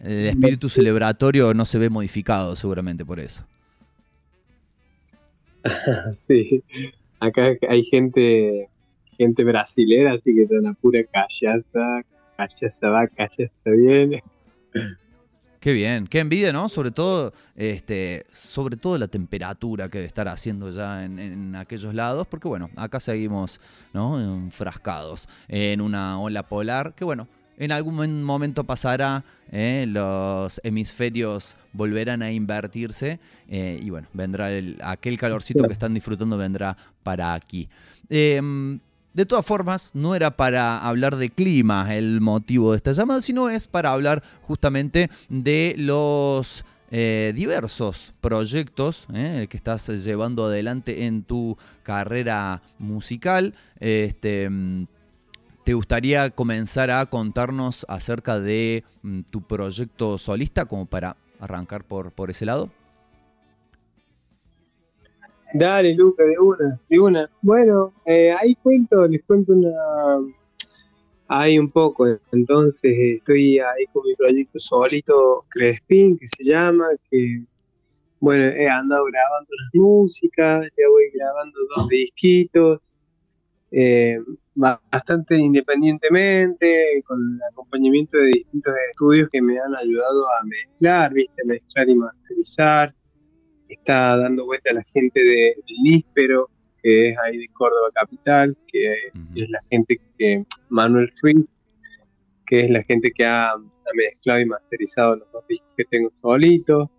[0.00, 3.44] el espíritu celebratorio no se ve modificado seguramente por eso.
[6.14, 6.62] sí,
[7.20, 8.68] acá hay gente,
[9.18, 12.02] gente brasilera, así que está una pura callaza,
[12.36, 14.22] callaza va, callaza viene.
[15.60, 16.70] Qué bien, qué envidia, ¿no?
[16.70, 21.94] Sobre todo, este, sobre todo la temperatura que debe estar haciendo ya en, en aquellos
[21.94, 23.60] lados, porque bueno, acá seguimos,
[23.92, 24.18] ¿no?
[24.18, 29.84] Enfrascados en una ola polar, que bueno, en algún momento pasará, ¿eh?
[29.86, 36.38] los hemisferios volverán a invertirse eh, y bueno, vendrá el- aquel calorcito que están disfrutando
[36.38, 37.68] vendrá para aquí.
[38.08, 38.80] Em,
[39.12, 43.50] de todas formas, no era para hablar de clima el motivo de esta llamada, sino
[43.50, 51.22] es para hablar justamente de los eh, diversos proyectos eh, que estás llevando adelante en
[51.22, 53.54] tu carrera musical.
[53.78, 54.86] Este, mm,
[55.64, 62.12] ¿Te gustaría comenzar a contarnos acerca de mm, tu proyecto solista, como para arrancar por,
[62.12, 62.70] por ese lado?
[65.52, 67.30] Dale, Luca, de una, de una.
[67.42, 69.70] Bueno, eh, ahí cuento, les cuento una.
[71.28, 72.06] Ahí un poco.
[72.32, 77.42] Entonces, eh, estoy ahí con mi proyecto solito, Crespin, que se llama, que
[78.20, 82.80] bueno, he andado grabando las músicas, ya voy grabando dos disquitos,
[83.70, 84.18] eh,
[84.54, 91.44] bastante independientemente, con el acompañamiento de distintos estudios que me han ayudado a mezclar, viste,
[91.44, 92.94] mezclar y masterizar.
[93.70, 96.50] Está dando vuelta a la gente de, Níspero,
[96.82, 98.94] que es ahí de Córdoba Capital, que
[99.34, 101.56] es la gente que, Manuel Ruiz,
[102.46, 103.60] que es la gente que ha, ha
[103.94, 106.90] mezclado y masterizado los dos discos que tengo solito.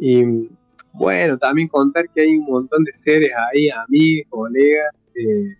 [0.00, 0.48] Y
[0.92, 5.56] bueno, también contar que hay un montón de seres ahí, amigos, colegas, eh,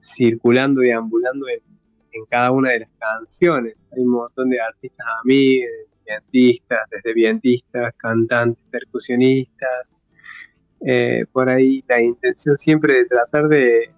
[0.00, 1.60] circulando y ambulando en,
[2.12, 3.74] en cada una de las canciones.
[3.92, 5.68] Hay un montón de artistas amigos,
[6.08, 9.86] vientistas, desde vientistas, cantantes, percusionistas.
[10.80, 13.90] Eh, por ahí la intención siempre de tratar de,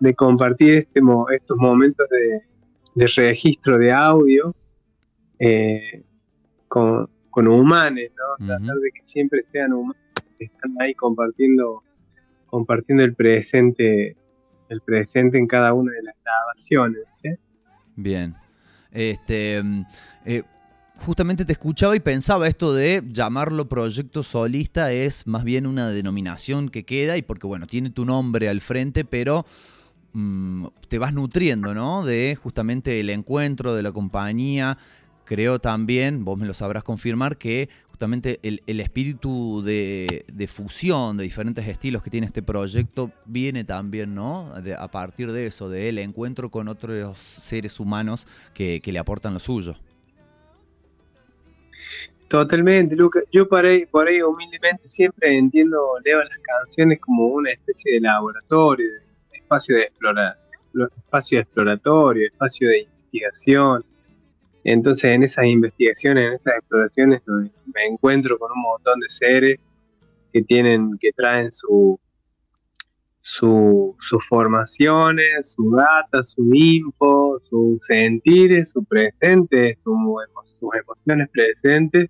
[0.00, 2.42] de compartir este, mo- estos momentos de,
[2.94, 4.54] de registro de audio
[5.38, 6.02] eh,
[6.68, 8.46] con, con humanos, ¿no?
[8.46, 10.02] Tratar de que siempre sean humanos
[10.38, 11.82] que están ahí compartiendo,
[12.46, 14.16] compartiendo el presente,
[14.68, 17.02] el presente en cada una de las grabaciones.
[17.94, 18.34] Bien.
[18.90, 19.82] Este, mm,
[20.24, 20.42] eh,
[21.04, 26.68] justamente te escuchaba y pensaba esto de llamarlo proyecto solista es más bien una denominación
[26.68, 29.46] que queda y porque bueno, tiene tu nombre al frente, pero
[30.12, 32.04] mm, te vas nutriendo, ¿no?
[32.04, 34.78] De justamente el encuentro de la compañía.
[35.24, 41.16] Creo también, vos me lo sabrás confirmar, que justamente el, el espíritu de, de fusión
[41.16, 44.52] de diferentes estilos que tiene este proyecto viene también, ¿no?
[44.62, 49.34] De- a partir de eso, del encuentro con otros seres humanos que, que le aportan
[49.34, 49.74] lo suyo.
[52.28, 53.24] Totalmente, Lucas.
[53.30, 58.00] Yo por ahí, por ahí humildemente siempre entiendo, leo las canciones como una especie de
[58.00, 58.86] laboratorio,
[59.30, 60.36] de espacio de explora,
[60.96, 63.84] espacio exploratorio, espacio de investigación.
[64.64, 67.22] Entonces en esas investigaciones, en esas exploraciones
[67.72, 69.60] me encuentro con un montón de seres
[70.32, 72.00] que tienen, que traen su,
[73.26, 79.96] su, sus formaciones, su data, su info, sus sentires, su presente, sus
[80.80, 82.08] emociones presentes.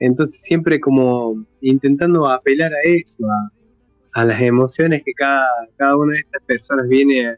[0.00, 6.14] Entonces siempre como intentando apelar a eso, a, a las emociones que cada, cada una
[6.14, 7.36] de estas personas viene,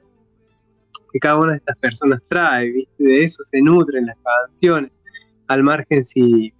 [1.12, 3.04] que cada una de estas personas trae, ¿viste?
[3.04, 4.90] De eso se nutren las canciones,
[5.48, 6.54] al margen si,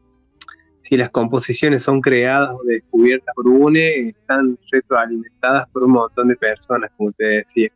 [0.87, 6.37] si las composiciones son creadas o descubiertas por UNE, están retroalimentadas por un montón de
[6.37, 7.71] personas, como te decía.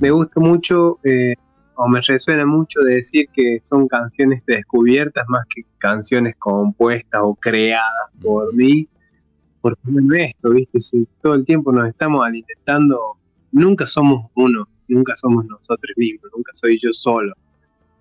[0.00, 1.36] Me gusta mucho, eh,
[1.76, 8.10] o me resuena mucho decir que son canciones descubiertas más que canciones compuestas o creadas
[8.20, 8.88] por mí,
[9.60, 10.80] porque no es esto, ¿viste?
[10.80, 13.18] Si todo el tiempo nos estamos alimentando,
[13.52, 17.34] nunca somos uno, nunca somos nosotros mismos, nunca soy yo solo.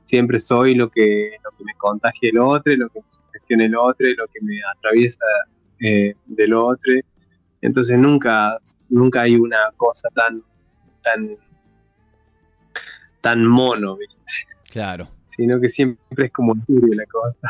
[0.07, 3.75] Siempre soy lo que, lo que me contagia el otro, lo que me sugestiona el
[3.75, 5.25] otro, lo que me atraviesa
[5.81, 6.93] eh, del otro.
[7.61, 10.41] Entonces nunca, nunca hay una cosa tan,
[11.03, 11.35] tan,
[13.19, 14.15] tan mono, ¿viste?
[14.71, 15.09] Claro.
[15.27, 17.49] Sino que siempre es como turbio la cosa.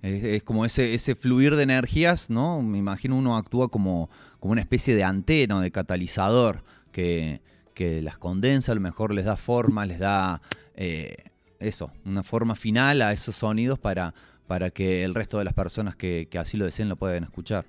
[0.00, 2.62] Es, es como ese, ese fluir de energías, ¿no?
[2.62, 6.62] Me imagino uno actúa como, como una especie de antena, de catalizador,
[6.92, 7.40] que,
[7.74, 10.40] que las condensa, a lo mejor les da forma, les da
[10.76, 11.31] eh,
[11.62, 14.14] eso, una forma final a esos sonidos para,
[14.46, 17.64] para que el resto de las personas que, que así lo deseen lo puedan escuchar.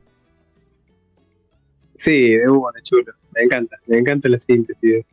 [1.95, 3.13] Sí, de una, chulo.
[3.35, 5.05] Me encanta, me encanta la síntesis.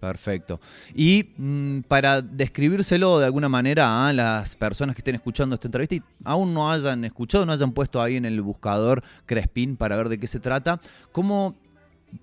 [0.00, 0.60] Perfecto.
[0.94, 5.94] Y mm, para describírselo de alguna manera a las personas que estén escuchando esta entrevista
[5.96, 10.08] y aún no hayan escuchado, no hayan puesto ahí en el buscador Crespin para ver
[10.08, 10.80] de qué se trata,
[11.12, 11.56] ¿cómo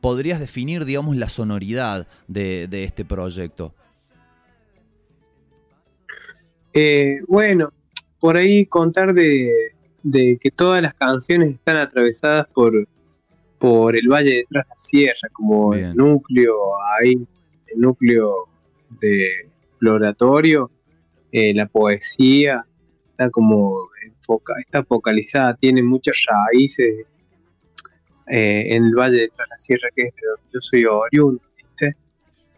[0.02, 3.74] podrías definir, digamos, la sonoridad de, de este proyecto?
[6.74, 7.72] Eh, bueno,
[8.20, 12.88] por ahí contar de, de que todas las canciones están atravesadas por,
[13.60, 16.56] por el Valle de Tras la Sierra, como el núcleo
[17.00, 17.14] ahí,
[17.68, 18.50] el núcleo
[19.00, 20.72] de exploratorio,
[21.32, 22.66] eh, la poesía
[23.12, 27.06] está como enfoca, está focalizada, tiene muchas raíces
[28.28, 31.42] eh, en el Valle de Tras la Sierra, que es de donde yo soy oriundo,
[31.56, 31.96] ¿viste?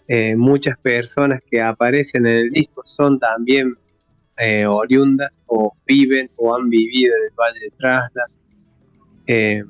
[0.07, 3.75] Eh, muchas personas que aparecen en el disco son también
[4.37, 8.25] eh, oriundas o viven o han vivido en el Valle de Trasla.
[9.27, 9.63] Eh,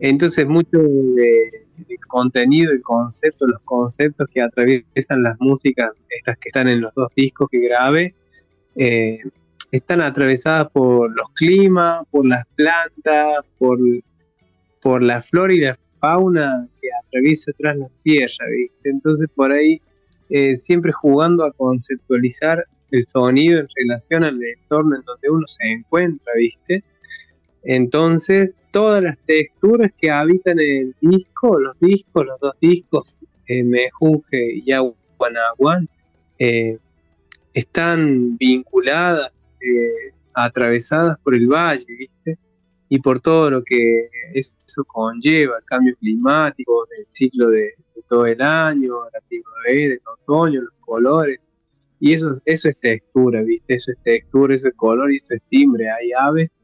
[0.00, 6.50] entonces mucho de, de contenido y concepto, los conceptos que atraviesan las músicas, estas que
[6.50, 8.14] están en los dos discos que grabé,
[8.76, 9.18] eh,
[9.70, 13.78] están atravesadas por los climas, por las plantas, por,
[14.82, 18.90] por la flora y la fauna que atraviesa tras la sierra, ¿viste?
[18.90, 19.80] Entonces por ahí
[20.56, 26.32] siempre jugando a conceptualizar el sonido en relación al entorno en donde uno se encuentra,
[26.36, 26.82] ¿viste?
[27.62, 33.16] Entonces, todas las texturas que habitan en el disco, los discos, los dos discos,
[33.46, 33.90] eh,
[34.30, 35.88] y Aguanaguan,
[36.38, 36.78] eh,
[37.52, 42.38] están vinculadas, eh, atravesadas por el valle, ¿viste?
[42.88, 48.26] Y por todo lo que eso conlleva, el cambio climático, el ciclo de, de todo
[48.26, 51.40] el año, la primavera, el otoño, los colores.
[52.00, 53.74] Y eso, eso es textura, ¿viste?
[53.74, 55.90] Eso es textura, eso es color y eso es timbre.
[55.90, 56.58] Hay aves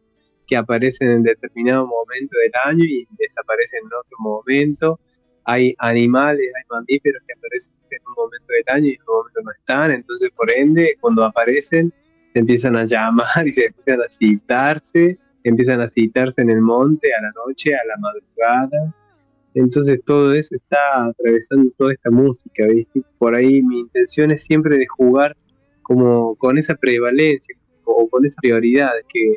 [0.46, 4.98] que aparecen en determinado momento del año y desaparecen en otro momento.
[5.44, 9.40] Hay animales, hay mamíferos que aparecen en un momento del año y en un momento
[9.44, 9.90] no están.
[9.90, 11.92] Entonces, por ende, cuando aparecen,
[12.32, 17.08] se empiezan a llamar y se empiezan a citarse, empiezan a citarse en el monte,
[17.12, 18.94] a la noche, a la madrugada.
[19.56, 23.00] Entonces todo eso está atravesando toda esta música, ¿viste?
[23.16, 25.34] Por ahí mi intención es siempre de jugar
[25.80, 29.36] como con esa prevalencia o con esa prioridad, que,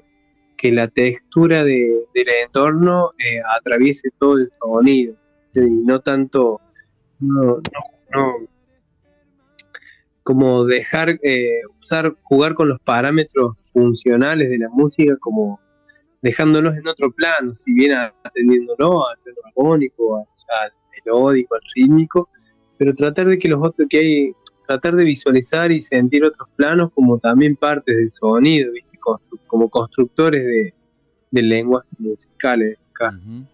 [0.57, 5.15] que la textura de, del entorno eh, atraviese todo el sonido
[5.53, 6.59] y no tanto,
[7.21, 7.61] no,
[8.13, 8.33] no,
[10.23, 15.61] como dejar eh, usar, jugar con los parámetros funcionales de la música como
[16.21, 17.93] dejándolos en otro plano, si bien
[18.23, 20.71] atendiéndolo al plano al,
[21.05, 22.29] melódico, al rítmico,
[22.77, 24.31] pero tratar de que los otros que hay,
[24.67, 28.97] tratar de visualizar y sentir otros planos como también partes del sonido, ¿viste?
[28.99, 30.73] Constru- como constructores de,
[31.31, 31.41] de
[31.97, 32.77] musicales.
[32.93, 33.47] este.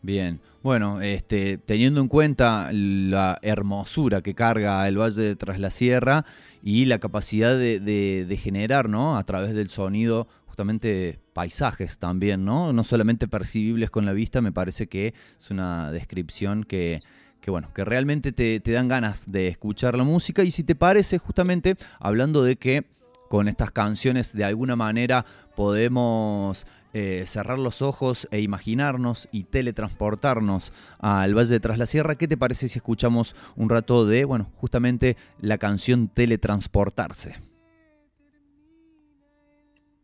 [0.00, 6.24] Bien, bueno, este, teniendo en cuenta la hermosura que carga el Valle Tras la Sierra
[6.62, 9.16] y la capacidad de- de generar, ¿no?
[9.18, 12.72] A través del sonido, justamente paisajes también, ¿no?
[12.72, 17.00] No solamente percibibles con la vista, me parece que es una descripción que,
[17.40, 20.42] que bueno, que realmente te, te dan ganas de escuchar la música.
[20.42, 22.86] Y si te parece, justamente, hablando de que
[23.28, 25.24] con estas canciones de alguna manera
[25.54, 32.16] podemos eh, cerrar los ojos e imaginarnos y teletransportarnos al Valle de Tras la Sierra.
[32.16, 37.36] ¿Qué te parece si escuchamos un rato de, bueno, justamente la canción Teletransportarse?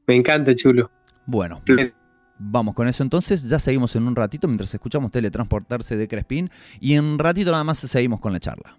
[0.07, 0.93] Me encanta, chulo.
[1.27, 1.62] Bueno,
[2.39, 3.43] vamos con eso entonces.
[3.49, 6.51] Ya seguimos en un ratito mientras escuchamos Teletransportarse de Crespín
[6.81, 8.77] y en un ratito nada más seguimos con la charla.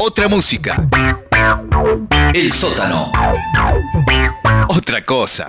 [0.00, 0.88] Otra música.
[2.32, 3.12] El sótano.
[4.68, 5.46] Otra cosa.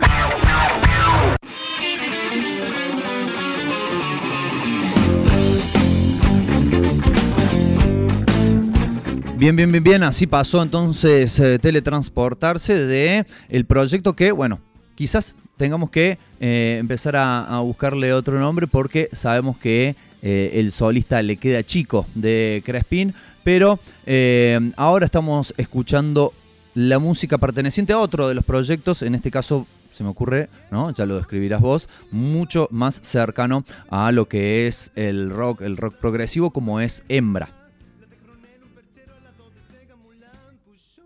[9.38, 10.04] Bien, bien, bien, bien.
[10.04, 14.60] Así pasó entonces eh, teletransportarse de el proyecto que, bueno,
[14.96, 21.22] quizás tengamos que eh, empezar a buscarle otro nombre porque sabemos que eh, el solista
[21.22, 23.14] le queda chico de Crespin,
[23.44, 26.34] pero eh, ahora estamos escuchando
[26.76, 30.92] la música perteneciente a otro de los proyectos, en este caso se me ocurre, ¿no?
[30.92, 35.96] Ya lo describirás vos, mucho más cercano a lo que es el rock, el rock
[35.98, 37.50] progresivo como es Hembra.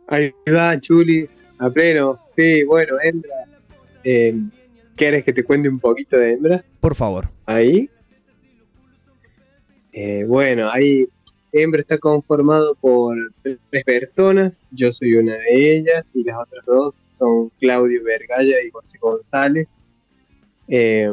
[0.07, 2.21] Ahí va, Chulis, a pleno.
[2.25, 3.45] Sí, bueno, Hembra.
[4.05, 4.35] Eh,
[4.95, 6.63] ¿Quieres que te cuente un poquito de Hembra?
[6.79, 7.29] Por favor.
[7.45, 7.89] Ahí.
[9.99, 11.09] Eh, bueno, ahí
[11.51, 14.63] Hembra está conformado por tres personas.
[14.69, 19.67] Yo soy una de ellas y las otras dos son Claudio Vergalla y José González.
[20.67, 21.11] Eh,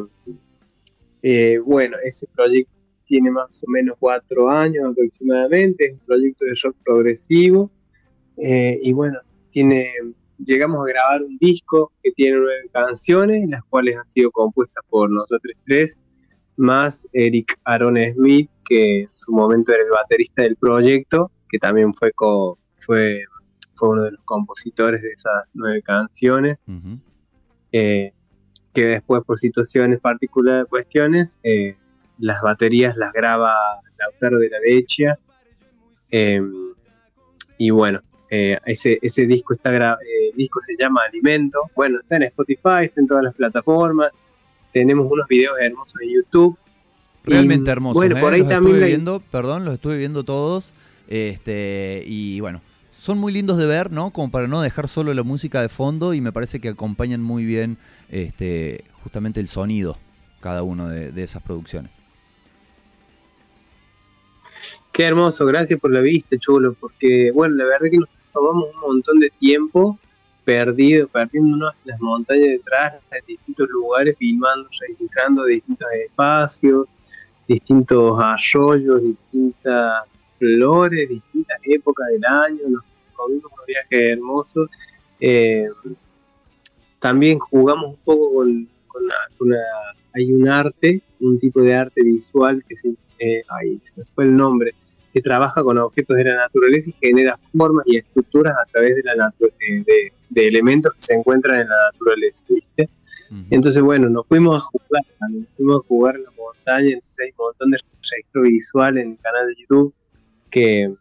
[1.23, 2.75] eh, bueno, ese proyecto
[3.07, 5.87] tiene más o menos cuatro años aproximadamente.
[5.87, 7.71] Es un proyecto de rock progresivo.
[8.37, 9.19] Y bueno,
[9.51, 9.95] tiene,
[10.37, 15.09] llegamos a grabar un disco que tiene nueve canciones, las cuales han sido compuestas por
[15.09, 15.99] nosotros tres,
[16.57, 21.93] más Eric Aaron Smith, que en su momento era el baterista del proyecto, que también
[21.95, 23.25] fue, co- fue,
[23.75, 26.59] fue uno de los compositores de esas nueve canciones,
[27.73, 28.13] eh,
[28.73, 31.77] que después por situaciones particulares, cuestiones, eh,
[32.19, 33.55] las baterías las graba
[33.99, 35.19] Lautaro de la Vecchia,
[36.11, 36.41] eh,
[37.59, 38.01] y bueno,
[38.31, 41.61] eh, ese, ese disco está eh, el disco se llama Alimento.
[41.77, 44.11] Bueno, está en Spotify, está en todas las plataformas.
[44.75, 46.59] Tenemos unos videos hermosos en YouTube.
[47.25, 47.95] Realmente Y, hermosos.
[47.95, 48.21] Bueno, ¿eh?
[48.21, 50.75] por ahí los también estuve hay- viendo, perdón, los estuve viendo todos.
[51.09, 52.61] Este, y bueno,
[52.95, 54.11] son muy lindos de ver, ¿no?
[54.11, 57.45] Como para no dejar solo la música de fondo y me parece que acompañan muy
[57.47, 57.79] bien
[58.11, 59.97] este, justamente el sonido,
[60.41, 61.93] cada uno de, de esas producciones.
[64.93, 68.81] Qué hermoso, gracias por la vista, chulo, porque bueno, la verdad que nos tomamos un
[68.81, 69.99] montón de tiempo
[70.45, 76.87] perdido, perdiéndonos en las montañas detrás, en distintos lugares, filmando, registrando distintos espacios,
[77.49, 82.85] distintos arroyos, distintas flores, distintas épocas del año, nos
[83.15, 84.71] comimos unos viajes hermosos.
[85.21, 85.69] Eh,
[86.99, 89.03] también jugamos un poco con, con
[90.15, 94.25] hay un arte, un tipo de arte visual que se, eh, ay, se me fue
[94.25, 94.75] el nombre,
[95.13, 99.03] que trabaja con objetos de la naturaleza y genera formas y estructuras a través de,
[99.03, 102.89] la eh, de, de elementos que se encuentran en la naturaleza, ¿viste?
[103.51, 107.31] Entonces, bueno, nos fuimos a jugar, nos fuimos a jugar en la montaña, entonces hay
[107.31, 109.95] un montón de registro visual en el canal de YouTube
[110.51, 110.95] que,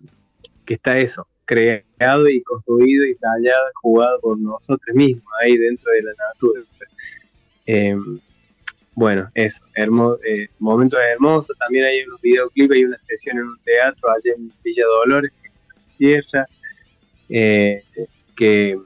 [0.65, 6.01] que está eso, creado y construido y tallado jugado por nosotros mismos ahí dentro de
[6.03, 6.85] la naturaleza.
[7.67, 7.95] Eh,
[8.95, 13.59] bueno, eso, hermo- eh, momentos hermosos, también hay unos videoclips, hay una sesión en un
[13.63, 16.47] teatro allá en Villa Dolores, en la Sierra,
[17.29, 17.83] eh,
[18.35, 18.79] que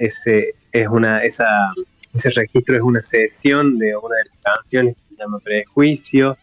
[0.00, 1.72] ese es una, esa,
[2.14, 6.38] ese registro es una sesión de una de las canciones que se llama Prejuicio,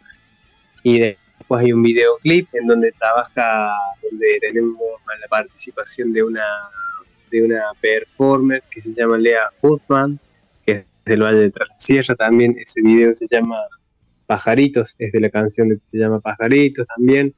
[0.84, 4.78] y después hay un videoclip en donde trabaja, donde tenemos
[5.20, 6.46] la participación de una
[7.32, 10.20] de una performer que se llama Lea Huthman,
[10.66, 12.16] que es del Valle de Tras la Sierra.
[12.16, 13.58] También, ese video se llama
[14.28, 17.34] Pajaritos, es de la canción que se llama Pajaritos también,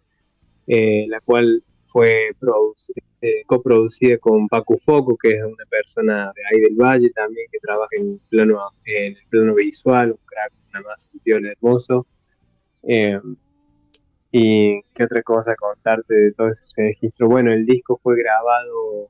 [0.67, 2.36] eh, la cual fue
[3.22, 7.58] eh, coproducida con Paco Foco, que es una persona de ahí del Valle también, que
[7.60, 12.06] trabaja en el plano, en el plano visual, un crack, una más un tío hermoso.
[12.84, 13.20] Eh,
[14.32, 17.28] y qué otra cosa contarte de todo ese registro.
[17.28, 19.10] Bueno, el disco fue grabado,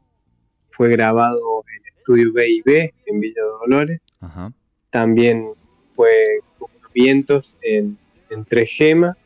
[0.72, 4.00] fue grabado en el estudio B&B en Villa Dolores.
[4.22, 4.54] Ajá.
[4.90, 5.50] También
[5.96, 7.98] fue con vientos en,
[8.30, 9.18] en Tres Gemas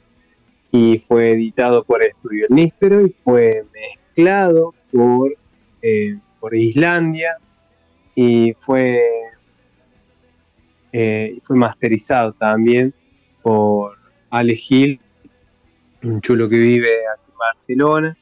[0.75, 5.31] y fue editado por Estudio El Níspero y fue mezclado por,
[5.83, 7.37] eh, por Islandia
[8.15, 8.99] y fue,
[10.91, 12.91] eh, fue masterizado también
[13.43, 13.99] por
[14.31, 14.99] Ale Gil,
[16.01, 18.17] un chulo que vive aquí en Barcelona.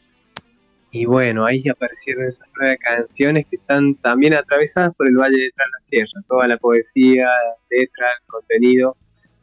[0.91, 5.51] Y bueno, ahí aparecieron esas nueve canciones que están también atravesadas por el Valle de
[5.55, 6.21] Tras la Sierra.
[6.27, 7.29] Toda la poesía,
[7.69, 8.97] letra, el contenido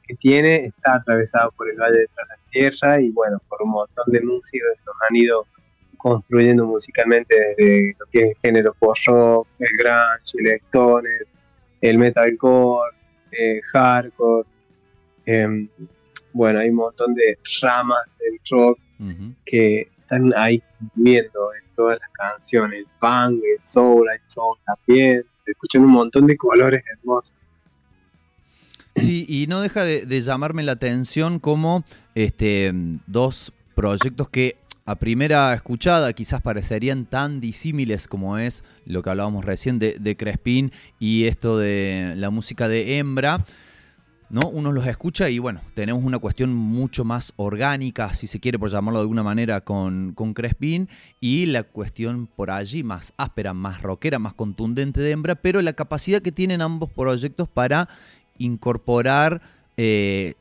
[0.09, 3.71] que tiene está atravesado por el Valle de Tras la Sierra y bueno, por un
[3.71, 5.47] montón de músicos que nos han ido
[5.99, 11.27] construyendo musicalmente desde lo que es el género post-rock, el grunge, el stoner,
[11.83, 12.97] el metalcore,
[13.33, 14.49] el hardcore.
[15.27, 15.69] em,
[16.33, 18.79] bueno, hay un montón de ramas del rock
[19.45, 20.63] que, están ahí
[20.95, 25.91] viendo en todas las canciones, el funk, el soul, el soul también, se escuchan un
[25.91, 27.35] montón de colores hermosos.
[28.99, 31.85] Sí, y no deja de, llamarme la atención como
[32.15, 32.73] este,
[33.07, 39.45] dos proyectos que a primera escuchada quizás parecerían tan disímiles como es lo que hablábamos
[39.45, 43.45] recién de, de Crespín y esto de la música de Hembra.
[44.31, 44.49] ¿no?
[44.49, 48.71] Uno los escucha y bueno, tenemos una cuestión mucho más orgánica, si se quiere por
[48.71, 50.89] llamarlo de alguna manera, con, con Crespín,
[51.21, 55.73] y la cuestión por allí más áspera, más rockera, más contundente de Hembra, pero la
[55.73, 57.89] capacidad que tienen ambos proyectos para
[58.39, 59.43] incorporar
[59.77, 60.35] eh,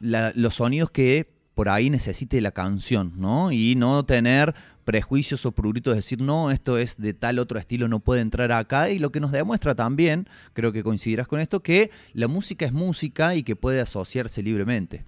[0.00, 3.50] los sonidos que por ahí necesite la canción, ¿no?
[3.50, 4.54] Y no tener
[4.84, 8.90] prejuicios o pruritos, decir, no, esto es de tal otro estilo, no puede entrar acá.
[8.90, 12.72] Y lo que nos demuestra también, creo que coincidirás con esto, que la música es
[12.72, 15.04] música y que puede asociarse libremente.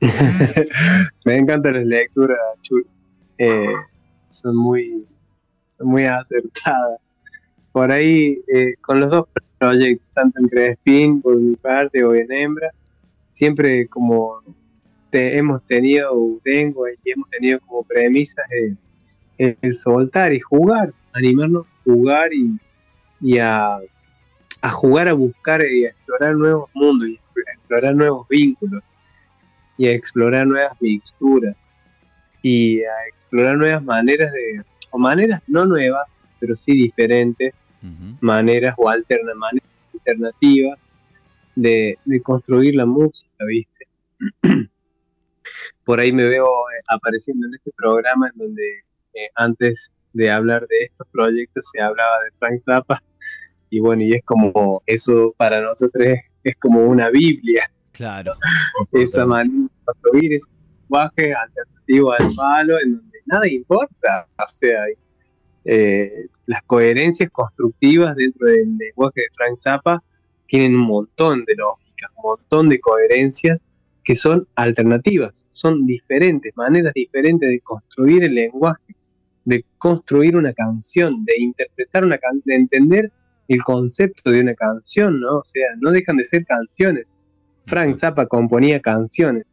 [1.24, 2.38] Me encantan las lecturas.
[3.38, 3.72] Eh,
[4.28, 5.06] son muy,
[5.68, 7.00] son muy acertadas.
[7.74, 9.26] Por ahí, eh, con los dos
[9.58, 12.70] proyectos, tanto en Crespin por mi parte o en Hembra,
[13.30, 14.40] siempre como
[15.10, 18.46] te- hemos tenido, o tengo y hemos tenido como premisas
[19.38, 22.56] el, soltar y jugar, animarnos a jugar y,
[23.20, 23.78] y a,
[24.62, 27.18] a jugar a buscar y a explorar nuevos mundos y
[27.48, 28.84] a explorar nuevos vínculos
[29.76, 31.56] y a explorar nuevas mixturas
[32.40, 37.52] y a explorar nuevas maneras de, o maneras no nuevas, pero sí diferentes,
[38.20, 40.78] maneras o alterna, maneras alternativas
[41.54, 43.86] de, de construir la música, ¿viste?
[45.84, 48.78] Por ahí me veo eh, apareciendo en este programa en donde
[49.14, 53.02] eh, antes de hablar de estos proyectos se hablaba de Frank Zappa
[53.70, 58.34] y bueno, y es como, eso para nosotros es, es como una Biblia, Claro.
[58.92, 60.50] esa manera de construir ese
[60.82, 64.84] lenguaje alternativo al palo en donde nada importa, o sea,
[65.64, 70.02] eh, las coherencias constructivas dentro del lenguaje de Frank Zappa
[70.46, 73.60] tienen un montón de lógicas, un montón de coherencias
[74.02, 78.94] que son alternativas, son diferentes, maneras diferentes de construir el lenguaje,
[79.44, 83.12] de construir una canción, de interpretar una canción, de entender
[83.48, 85.38] el concepto de una canción, ¿no?
[85.38, 87.06] O sea, no dejan de ser canciones.
[87.66, 89.44] Frank Zappa componía canciones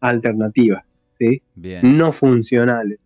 [0.00, 1.42] alternativas, ¿sí?
[1.54, 1.96] Bien.
[1.96, 2.98] No funcionales.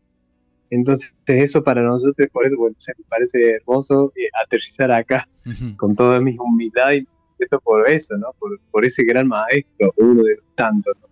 [0.75, 5.29] Entonces, eso para nosotros, por eso, bueno, se me parece hermoso eh, aterrizar acá
[5.77, 7.07] con toda mi humildad y
[7.39, 8.29] esto por eso, ¿no?
[8.39, 11.09] Por, por ese gran maestro, uno de los tantos, ¿no?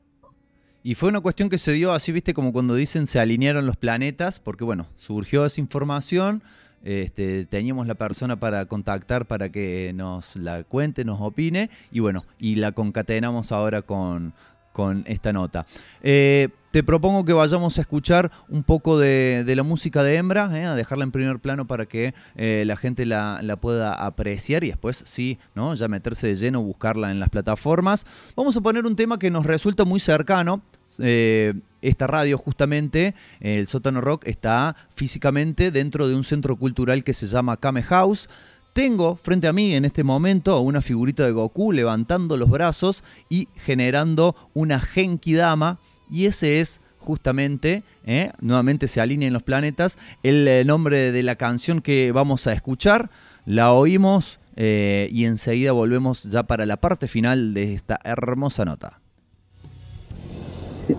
[0.84, 3.76] Y fue una cuestión que se dio así, viste, como cuando dicen se alinearon los
[3.76, 6.42] planetas, porque bueno, surgió esa información,
[6.82, 12.24] este, teníamos la persona para contactar para que nos la cuente, nos opine, y bueno,
[12.40, 14.32] y la concatenamos ahora con,
[14.72, 15.66] con esta nota.
[16.02, 20.64] Eh, te propongo que vayamos a escuchar un poco de, la música de Hembra, eh,
[20.64, 25.02] a dejarla en primer plano para que eh, la gente la, pueda apreciar y después
[25.06, 25.74] sí, ¿no?
[25.74, 28.06] ya meterse de lleno, buscarla en las plataformas.
[28.34, 30.62] Vamos a poner un tema que nos resulta muy cercano.
[30.98, 31.52] Eh,
[31.82, 37.26] esta radio justamente, el sótano rock, está físicamente dentro de un centro cultural que se
[37.26, 38.30] llama Kame House.
[38.72, 43.04] Tengo frente a mí en este momento a una figurita de Goku levantando los brazos
[43.28, 45.78] y generando una Genki Dama.
[46.10, 48.32] Y ese es justamente, ¿eh?
[48.40, 53.10] nuevamente se alinean los planetas, el eh, nombre de la canción que vamos a escuchar.
[53.44, 59.00] La oímos eh, y enseguida volvemos ya para la parte final de esta hermosa nota.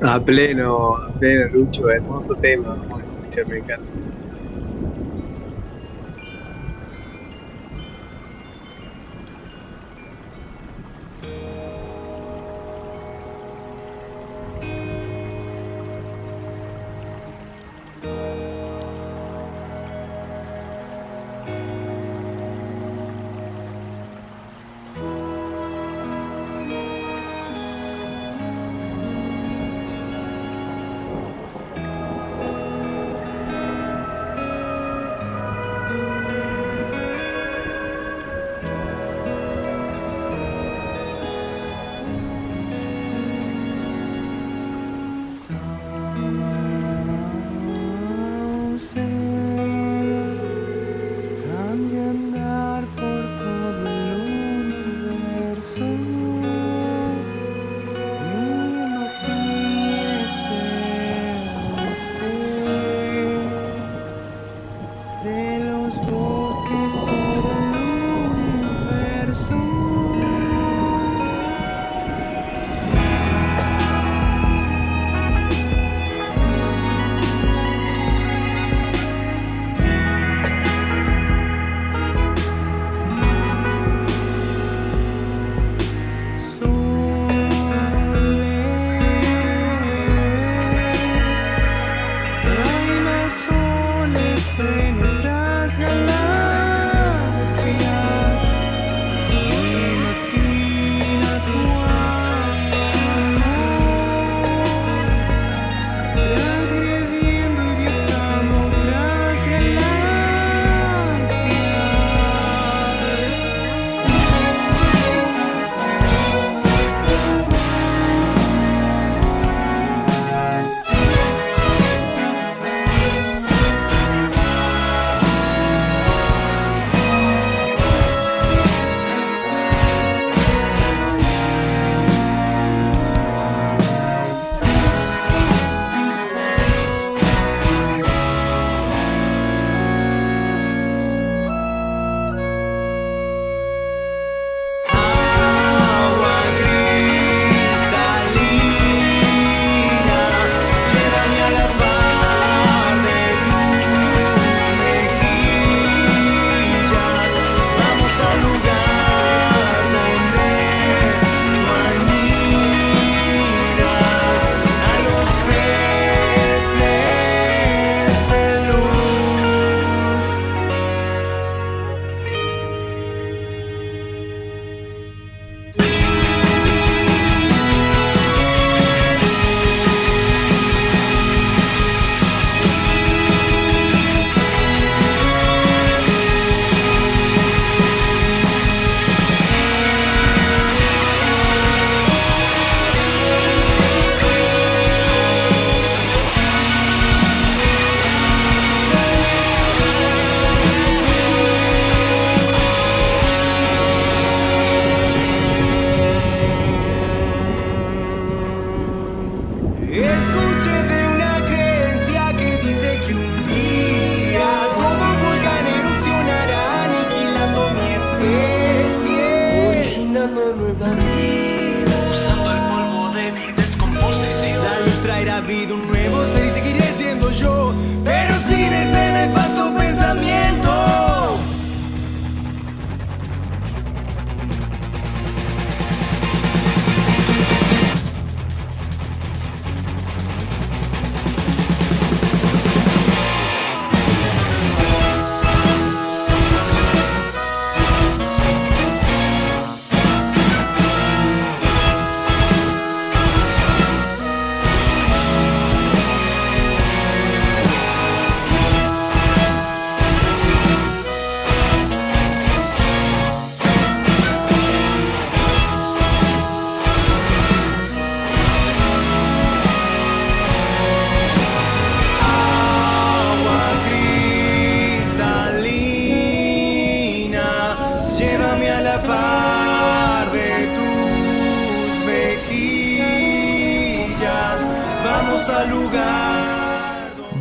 [0.02, 2.76] A pleno, a pleno, Lucho, hermoso tema,
[3.48, 4.03] me encanta.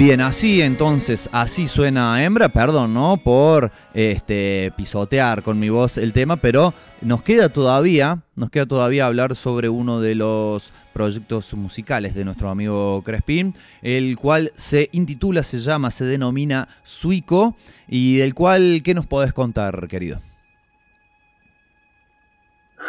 [0.05, 3.19] Bien, así entonces, así suena hembra, perdón, ¿no?
[3.19, 9.07] Por este pisotear con mi voz el tema, pero nos queda todavía, nos queda todavía
[9.07, 15.45] hablar sobre uno de los proyectos musicales de nuestro amigo Crespín, el cual se intitula,
[15.45, 17.55] se llama, se denomina Suico,
[17.87, 20.21] y del cual, ¿qué nos podés contar, querido?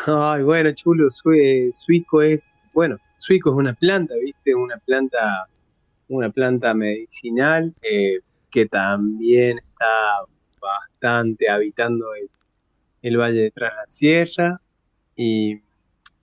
[0.07, 2.39] Ay, bueno, chulo, suico es,
[2.73, 4.55] bueno, suico es una planta, ¿viste?
[4.55, 5.45] Una planta,
[6.07, 10.25] una planta medicinal eh, que también está
[10.61, 12.07] bastante habitando
[13.01, 14.61] el, Valle de Tras la Sierra
[15.15, 15.61] y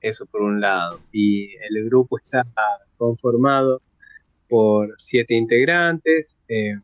[0.01, 1.01] eso por un lado.
[1.12, 2.47] Y el grupo está
[2.97, 3.83] conformado
[4.49, 6.39] por siete integrantes.
[6.49, 6.78] eh,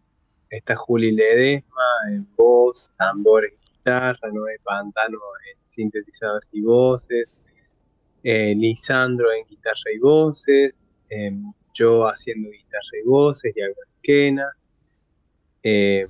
[0.50, 5.18] está Juli Ledesma en voz, tambores y guitarra, Noé Pantano
[5.50, 7.28] en sintetizadores y voces,
[8.22, 10.74] eh, Lisandro en guitarra y voces,
[11.78, 14.72] yo haciendo guitarra y voces y algunas quenas.
[15.62, 16.06] eh,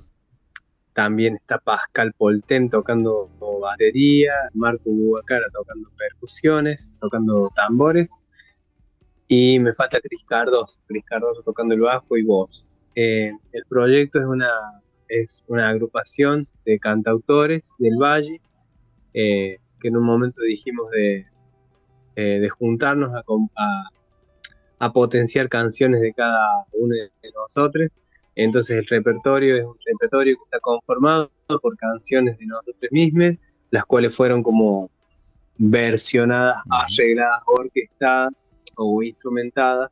[0.93, 3.29] también está Pascal Polten tocando
[3.61, 8.09] batería, Marco Bubacara tocando percusiones, tocando tambores.
[9.27, 12.65] Y me falta Cris Cardoso, Cris Cardoso tocando el bajo y voz.
[12.95, 14.49] Eh, el proyecto es una,
[15.07, 18.41] es una agrupación de cantautores del Valle
[19.13, 21.25] eh, que en un momento dijimos de,
[22.15, 23.89] de juntarnos a, a-
[24.79, 27.89] a potenciar canciones de cada uno de nosotros.
[28.35, 33.35] Entonces el repertorio es un repertorio que está conformado por canciones de nosotros mismos,
[33.71, 34.91] las cuales fueron como
[35.57, 38.33] versionadas, arregladas, orquestadas
[38.75, 39.91] o instrumentadas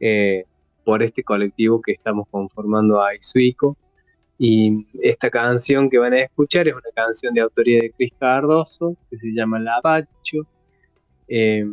[0.00, 0.44] eh,
[0.84, 3.76] por este colectivo que estamos conformando a Isuico.
[4.38, 8.94] Y esta canción que van a escuchar es una canción de autoría de Cris Cardoso,
[9.08, 10.46] que se llama La Pacho,
[11.26, 11.66] eh,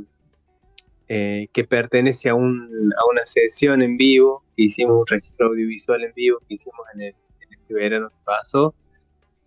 [1.08, 6.04] eh, que pertenece a, un- a una sesión en vivo que hicimos, un registro audiovisual
[6.04, 8.74] en vivo que hicimos en, el, en este verano que pasó,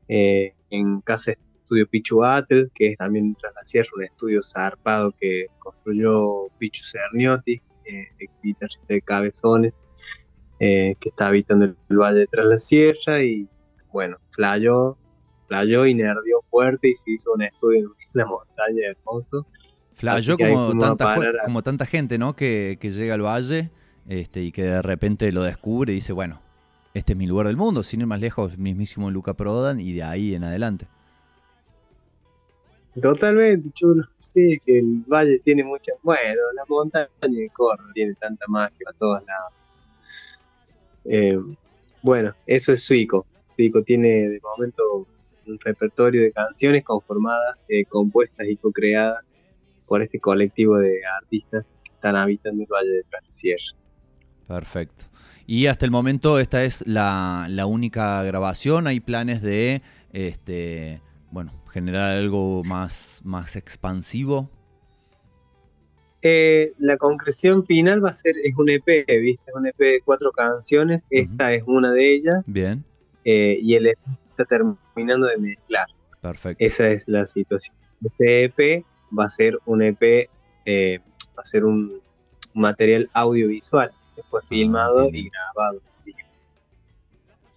[0.09, 5.12] eh, en Casa Estudio Pichu Atl, que es también tras la sierra, un estudio zarpado
[5.18, 8.40] que construyó Pichu Cerniotti, eh, ex
[8.88, 9.74] de Cabezones,
[10.61, 13.48] eh, que está habitando el, valle tras la sierra y
[13.92, 14.96] bueno, flayó,
[15.48, 19.46] flayó y nerdió fuerte y se hizo un estudio en la montaña hermoso.
[19.97, 22.36] Flayó como tanta, ju- parar a- como tanta gente, ¿no?
[22.36, 23.70] Que, que llega al valle
[24.09, 26.40] este, y que de repente lo descubre y dice, bueno,
[26.94, 30.03] este es mi lugar del mundo, sin ir más lejos, mismísimo Luca Prodan y de
[30.03, 30.86] ahí en adelante.
[33.01, 34.05] Totalmente, chulo.
[34.18, 35.92] Sí, que el valle tiene mucha.
[36.03, 39.53] Bueno, la montaña de Corro tiene tanta magia a todos lados.
[41.05, 41.38] Eh,
[42.01, 43.26] bueno, eso es Suico.
[43.47, 45.07] Suico tiene de momento
[45.47, 49.36] un repertorio de canciones conformadas, eh, compuestas y co-creadas
[49.87, 53.64] por este colectivo de artistas que están habitando el Valle de Sierra.
[54.47, 55.05] Perfecto.
[55.47, 58.87] Y hasta el momento esta es la, la única grabación.
[58.87, 59.82] Hay planes de
[60.12, 64.51] este bueno, generar algo más, más expansivo.
[66.22, 69.43] Eh, la concreción final va a ser, es un EP, ¿viste?
[69.47, 71.07] Es un EP de cuatro canciones.
[71.11, 72.43] Esta es una de ellas.
[72.47, 72.84] Bien,
[73.24, 73.99] eh, y el EP
[74.30, 75.87] está terminando de mezclar.
[76.20, 76.64] perfecto.
[76.64, 77.76] Esa es la situación.
[78.05, 78.84] Este EP
[79.19, 80.29] va a ser un EP,
[80.64, 81.01] eh,
[81.37, 82.01] va a ser un
[82.55, 85.81] material audiovisual, después filmado y grabado.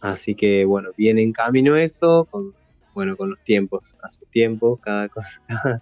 [0.02, 2.54] Así que bueno, viene en camino eso, con,
[2.94, 5.42] bueno, con los tiempos, a su tiempo, cada cosa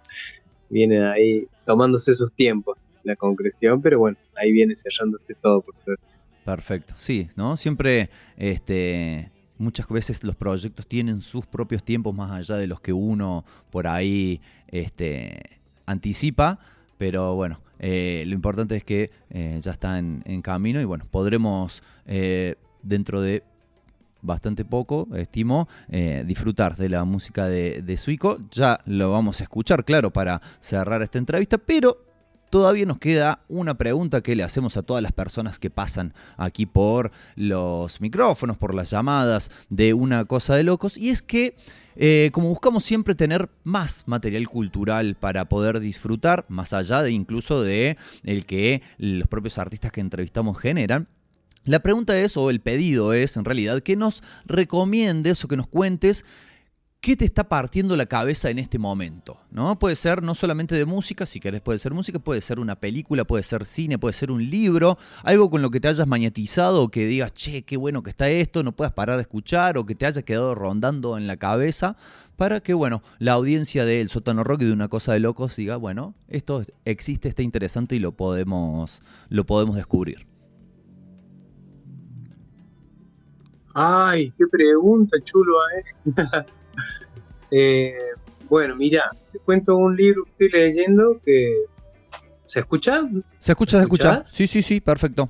[0.70, 6.04] viene ahí tomándose sus tiempos, la concreción, pero bueno, ahí viene cerrándose todo, por suerte.
[6.44, 7.56] Perfecto, sí, ¿no?
[7.56, 12.92] Siempre, este, muchas veces los proyectos tienen sus propios tiempos más allá de los que
[12.92, 15.57] uno por ahí, este,
[15.88, 16.58] anticipa,
[16.98, 21.82] pero bueno, eh, lo importante es que eh, ya está en, camino y bueno, podremos
[22.06, 23.42] eh, dentro de
[24.20, 25.68] bastante poco, estimo,
[26.24, 28.38] disfrutar de la música de, de Suico.
[28.50, 31.98] Ya lo vamos a escuchar, claro, para cerrar esta entrevista, pero
[32.50, 36.66] todavía nos queda una pregunta que le hacemos a todas las personas que pasan aquí
[36.66, 41.54] por los micrófonos, por las llamadas de una cosa de locos, y es que
[42.00, 47.62] eh, como buscamos siempre tener más material cultural para poder disfrutar, más allá de incluso
[47.62, 51.08] de el que los propios artistas que entrevistamos generan,
[51.64, 55.66] la pregunta es, o el pedido es, en realidad, que nos recomiendes o que nos
[55.66, 56.24] cuentes
[57.00, 59.38] qué te está partiendo la cabeza en este momento.
[59.50, 59.78] ¿no?
[59.78, 63.24] Puede ser no solamente de música, si querés puede ser música, puede ser una película,
[63.24, 66.90] puede ser cine, puede ser un libro, algo con lo que te hayas magnetizado o
[66.90, 69.94] que digas, che, qué bueno que está esto, no puedas parar de escuchar o que
[69.94, 71.96] te haya quedado rondando en la cabeza,
[72.36, 75.76] para que, bueno, la audiencia del sótano rock y de una cosa de locos diga,
[75.76, 80.26] bueno, esto existe, está interesante y lo podemos, lo podemos descubrir.
[83.74, 86.44] Ay, qué pregunta, chulo, ¿eh?
[87.50, 87.94] Eh,
[88.48, 91.64] bueno, mira, te cuento un libro que estoy leyendo que...
[92.44, 93.06] ¿Se escucha?
[93.38, 94.24] ¿Se escucha, se escucha?
[94.24, 95.28] Sí, sí, sí, perfecto.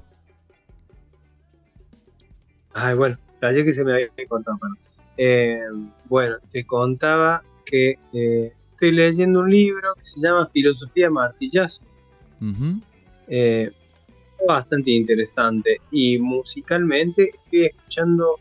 [2.72, 4.56] Ay, bueno, ayer que se me había contado.
[4.58, 4.78] perdón.
[5.16, 5.60] Eh,
[6.08, 11.82] bueno, te contaba que eh, estoy leyendo un libro que se llama Filosofía Martillazo.
[13.26, 13.72] Eh,
[14.46, 15.80] bastante interesante.
[15.90, 18.36] Y musicalmente estoy escuchando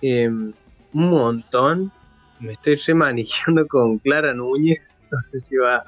[0.00, 0.54] eh, un
[0.92, 1.92] montón.
[2.40, 4.96] Me estoy remanejando con Clara Núñez.
[5.10, 5.82] No sé si va,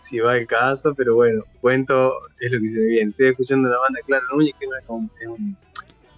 [0.00, 3.00] si, va el caso, pero bueno, cuento, es lo que se me.
[3.02, 5.56] Estoy escuchando la banda Clara Núñez, que es una-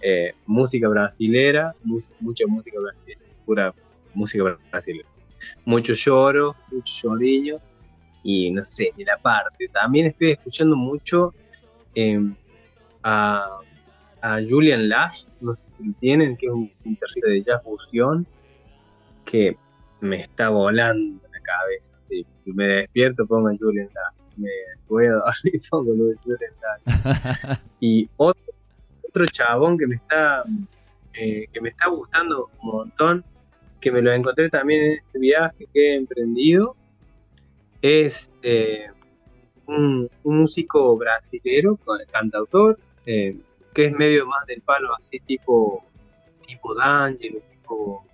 [0.01, 3.73] eh, música brasilera, mucha música brasilera, pura
[4.13, 5.07] música brasilera.
[5.65, 7.59] Mucho lloro, mucho llorillo
[8.23, 9.69] y no sé, ni la parte.
[9.69, 11.35] También estoy escuchando mucho
[11.93, 12.19] eh,
[13.03, 13.45] a,
[14.21, 18.27] a Julian Lash, no sé si lo tienen, que es un guitarrista de jazz fusión,
[19.29, 19.57] que
[19.99, 21.93] me está volando la cabeza.
[22.09, 23.89] Sí, me despierto, pongo a Julian.
[24.37, 24.49] Me
[24.87, 26.51] voy a dormir, pongo de Julian
[27.79, 28.53] y otro,
[29.07, 30.43] otro chabón que me está
[31.13, 33.25] eh, que me está gustando un montón,
[33.81, 36.75] que me lo encontré también en este viaje que he emprendido,
[37.81, 38.85] es eh,
[39.65, 41.79] un, un músico brasilero,
[42.11, 43.35] cantautor, eh,
[43.73, 45.83] que es medio más del palo así tipo
[46.47, 48.05] tipo D'Angelo, tipo,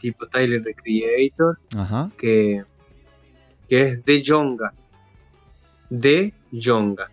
[0.00, 2.10] tipo Tyler the Creator, Ajá.
[2.16, 2.64] que,
[3.68, 4.72] que es de Jonga.
[5.90, 7.10] De Jonga.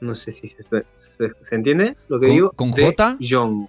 [0.00, 0.62] No sé si se,
[0.96, 2.50] se- se entiende lo que ¿Con- digo.
[2.52, 3.16] con De J?
[3.20, 3.68] Jonga.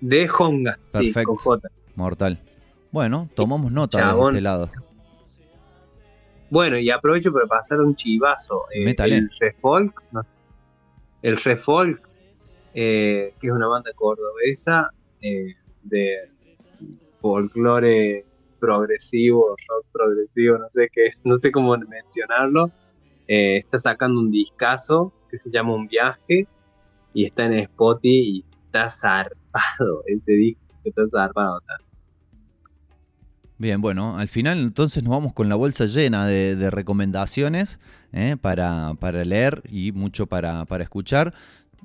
[0.00, 1.28] De Jonga, sí, Perfecto.
[1.28, 1.68] con J.
[1.94, 2.38] Mortal.
[2.92, 4.32] Bueno, tomamos nota Chabón.
[4.32, 4.70] de este lado.
[6.50, 8.64] Bueno, y aprovecho para pasar un chivazo.
[8.74, 10.22] Eh, el Refolk, no,
[11.22, 12.00] el Refolk,
[12.74, 14.90] eh, que es una banda cordobesa
[15.20, 16.30] eh, de
[17.20, 18.24] folclore
[18.58, 22.70] progresivo, rock progresivo, no sé qué, no sé cómo mencionarlo.
[23.28, 26.46] Eh, está sacando un discazo que se llama Un Viaje
[27.12, 30.02] y está en Spotify y está zarpado.
[30.06, 31.60] Ese disco está zarpado.
[33.58, 37.80] Bien, bueno, al final entonces nos vamos con la bolsa llena de, de recomendaciones
[38.12, 38.36] ¿eh?
[38.38, 41.32] para, para leer y mucho para, para escuchar.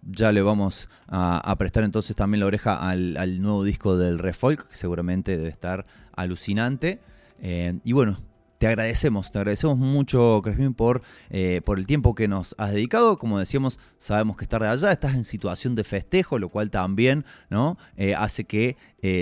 [0.03, 4.75] Ya le vamos a, prestar entonces también la oreja al, nuevo disco del Refolk, que
[4.75, 6.99] seguramente debe estar alucinante.
[7.39, 8.19] Eh, y bueno,
[8.57, 13.19] te agradecemos, te agradecemos mucho, Crespin, por, eh, por el tiempo que nos has dedicado.
[13.19, 17.23] Como decíamos, sabemos que estar de allá, estás en situación de festejo, lo cual también
[17.49, 17.77] ¿no?
[17.95, 18.77] Eh, hace que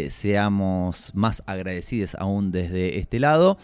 [0.09, 3.57] seamos más agradecidos aún desde este lado.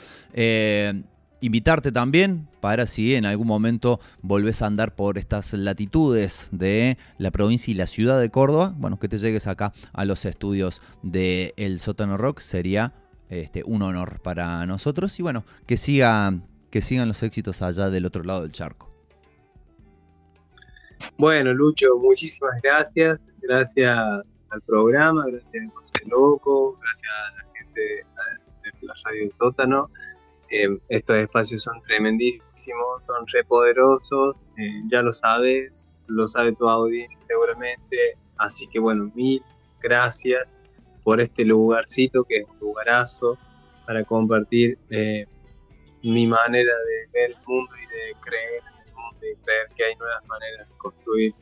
[1.46, 7.30] Invitarte también para si en algún momento volvés a andar por estas latitudes de la
[7.30, 11.54] provincia y la ciudad de Córdoba, bueno, que te llegues acá a los estudios de
[11.56, 12.93] El Sótano Rock sería
[13.30, 18.08] este, un honor para nosotros y bueno, que sigan, que sigan los éxitos allá del
[18.08, 18.91] otro lado del charco.
[21.20, 23.20] Bueno, Lucho, muchísimas gracias.
[23.43, 23.96] Gracias
[24.50, 27.82] al programa, gracias a José Loco, gracias a la gente
[28.63, 29.92] de la Radio del Sótano.
[30.58, 37.20] Eh, estos espacios son tremendísimos, son repoderosos, eh, ya lo sabes, lo sabe tu audiencia
[37.24, 38.18] seguramente.
[38.38, 39.44] Así que bueno, mil
[39.82, 40.48] gracias
[41.04, 43.38] por este lugarcito que es un lugarazo
[43.86, 45.28] para compartir eh,
[46.04, 49.84] mi manera de ver el mundo y de creer en el mundo y creer que
[49.84, 51.34] hay nuevas maneras de construir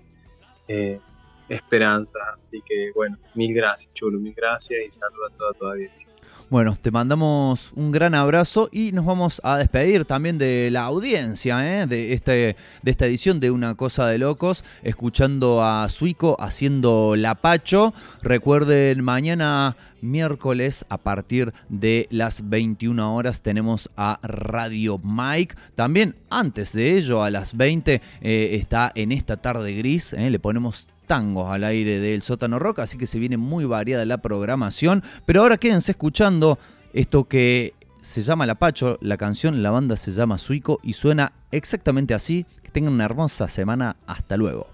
[0.68, 1.00] eh,
[1.50, 2.20] esperanza.
[2.40, 6.08] Así que bueno, mil gracias, Chulo, mil gracias y saludo a toda tu audiencia.
[6.54, 11.82] Bueno, te mandamos un gran abrazo y nos vamos a despedir también de la audiencia
[11.82, 11.88] ¿eh?
[11.88, 17.96] de, este, de esta edición de Una Cosa de Locos, escuchando a Suico haciendo Lapacho.
[18.22, 25.56] Recuerden, mañana miércoles a partir de las 21 horas tenemos a Radio Mike.
[25.74, 30.30] También antes de ello, a las 20, eh, está en esta tarde gris, ¿eh?
[30.30, 34.18] le ponemos tangos al aire del sótano rock, así que se viene muy variada la
[34.18, 35.04] programación.
[35.28, 36.58] Pero ahora quédense escuchando
[36.92, 41.34] esto que se llama La Pacho, la canción, la banda se llama Suico y suena
[41.52, 42.48] exactamente así.
[42.64, 43.96] Que tengan una hermosa semana.
[44.08, 44.66] Hasta luego.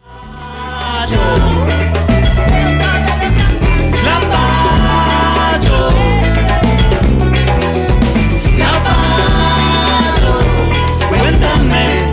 [11.09, 12.08] Cuéntame,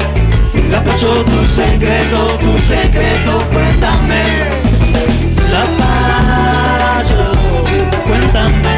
[0.70, 4.22] la pacho tu secreto, tu secreto, cuéntame.
[5.52, 7.20] La pacho,
[8.06, 8.76] cuéntame.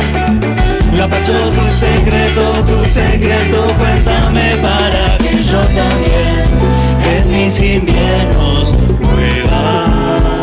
[0.96, 6.48] La pacho tu secreto, tu secreto, cuéntame para que yo también
[7.04, 10.37] en mis inviernos pueda.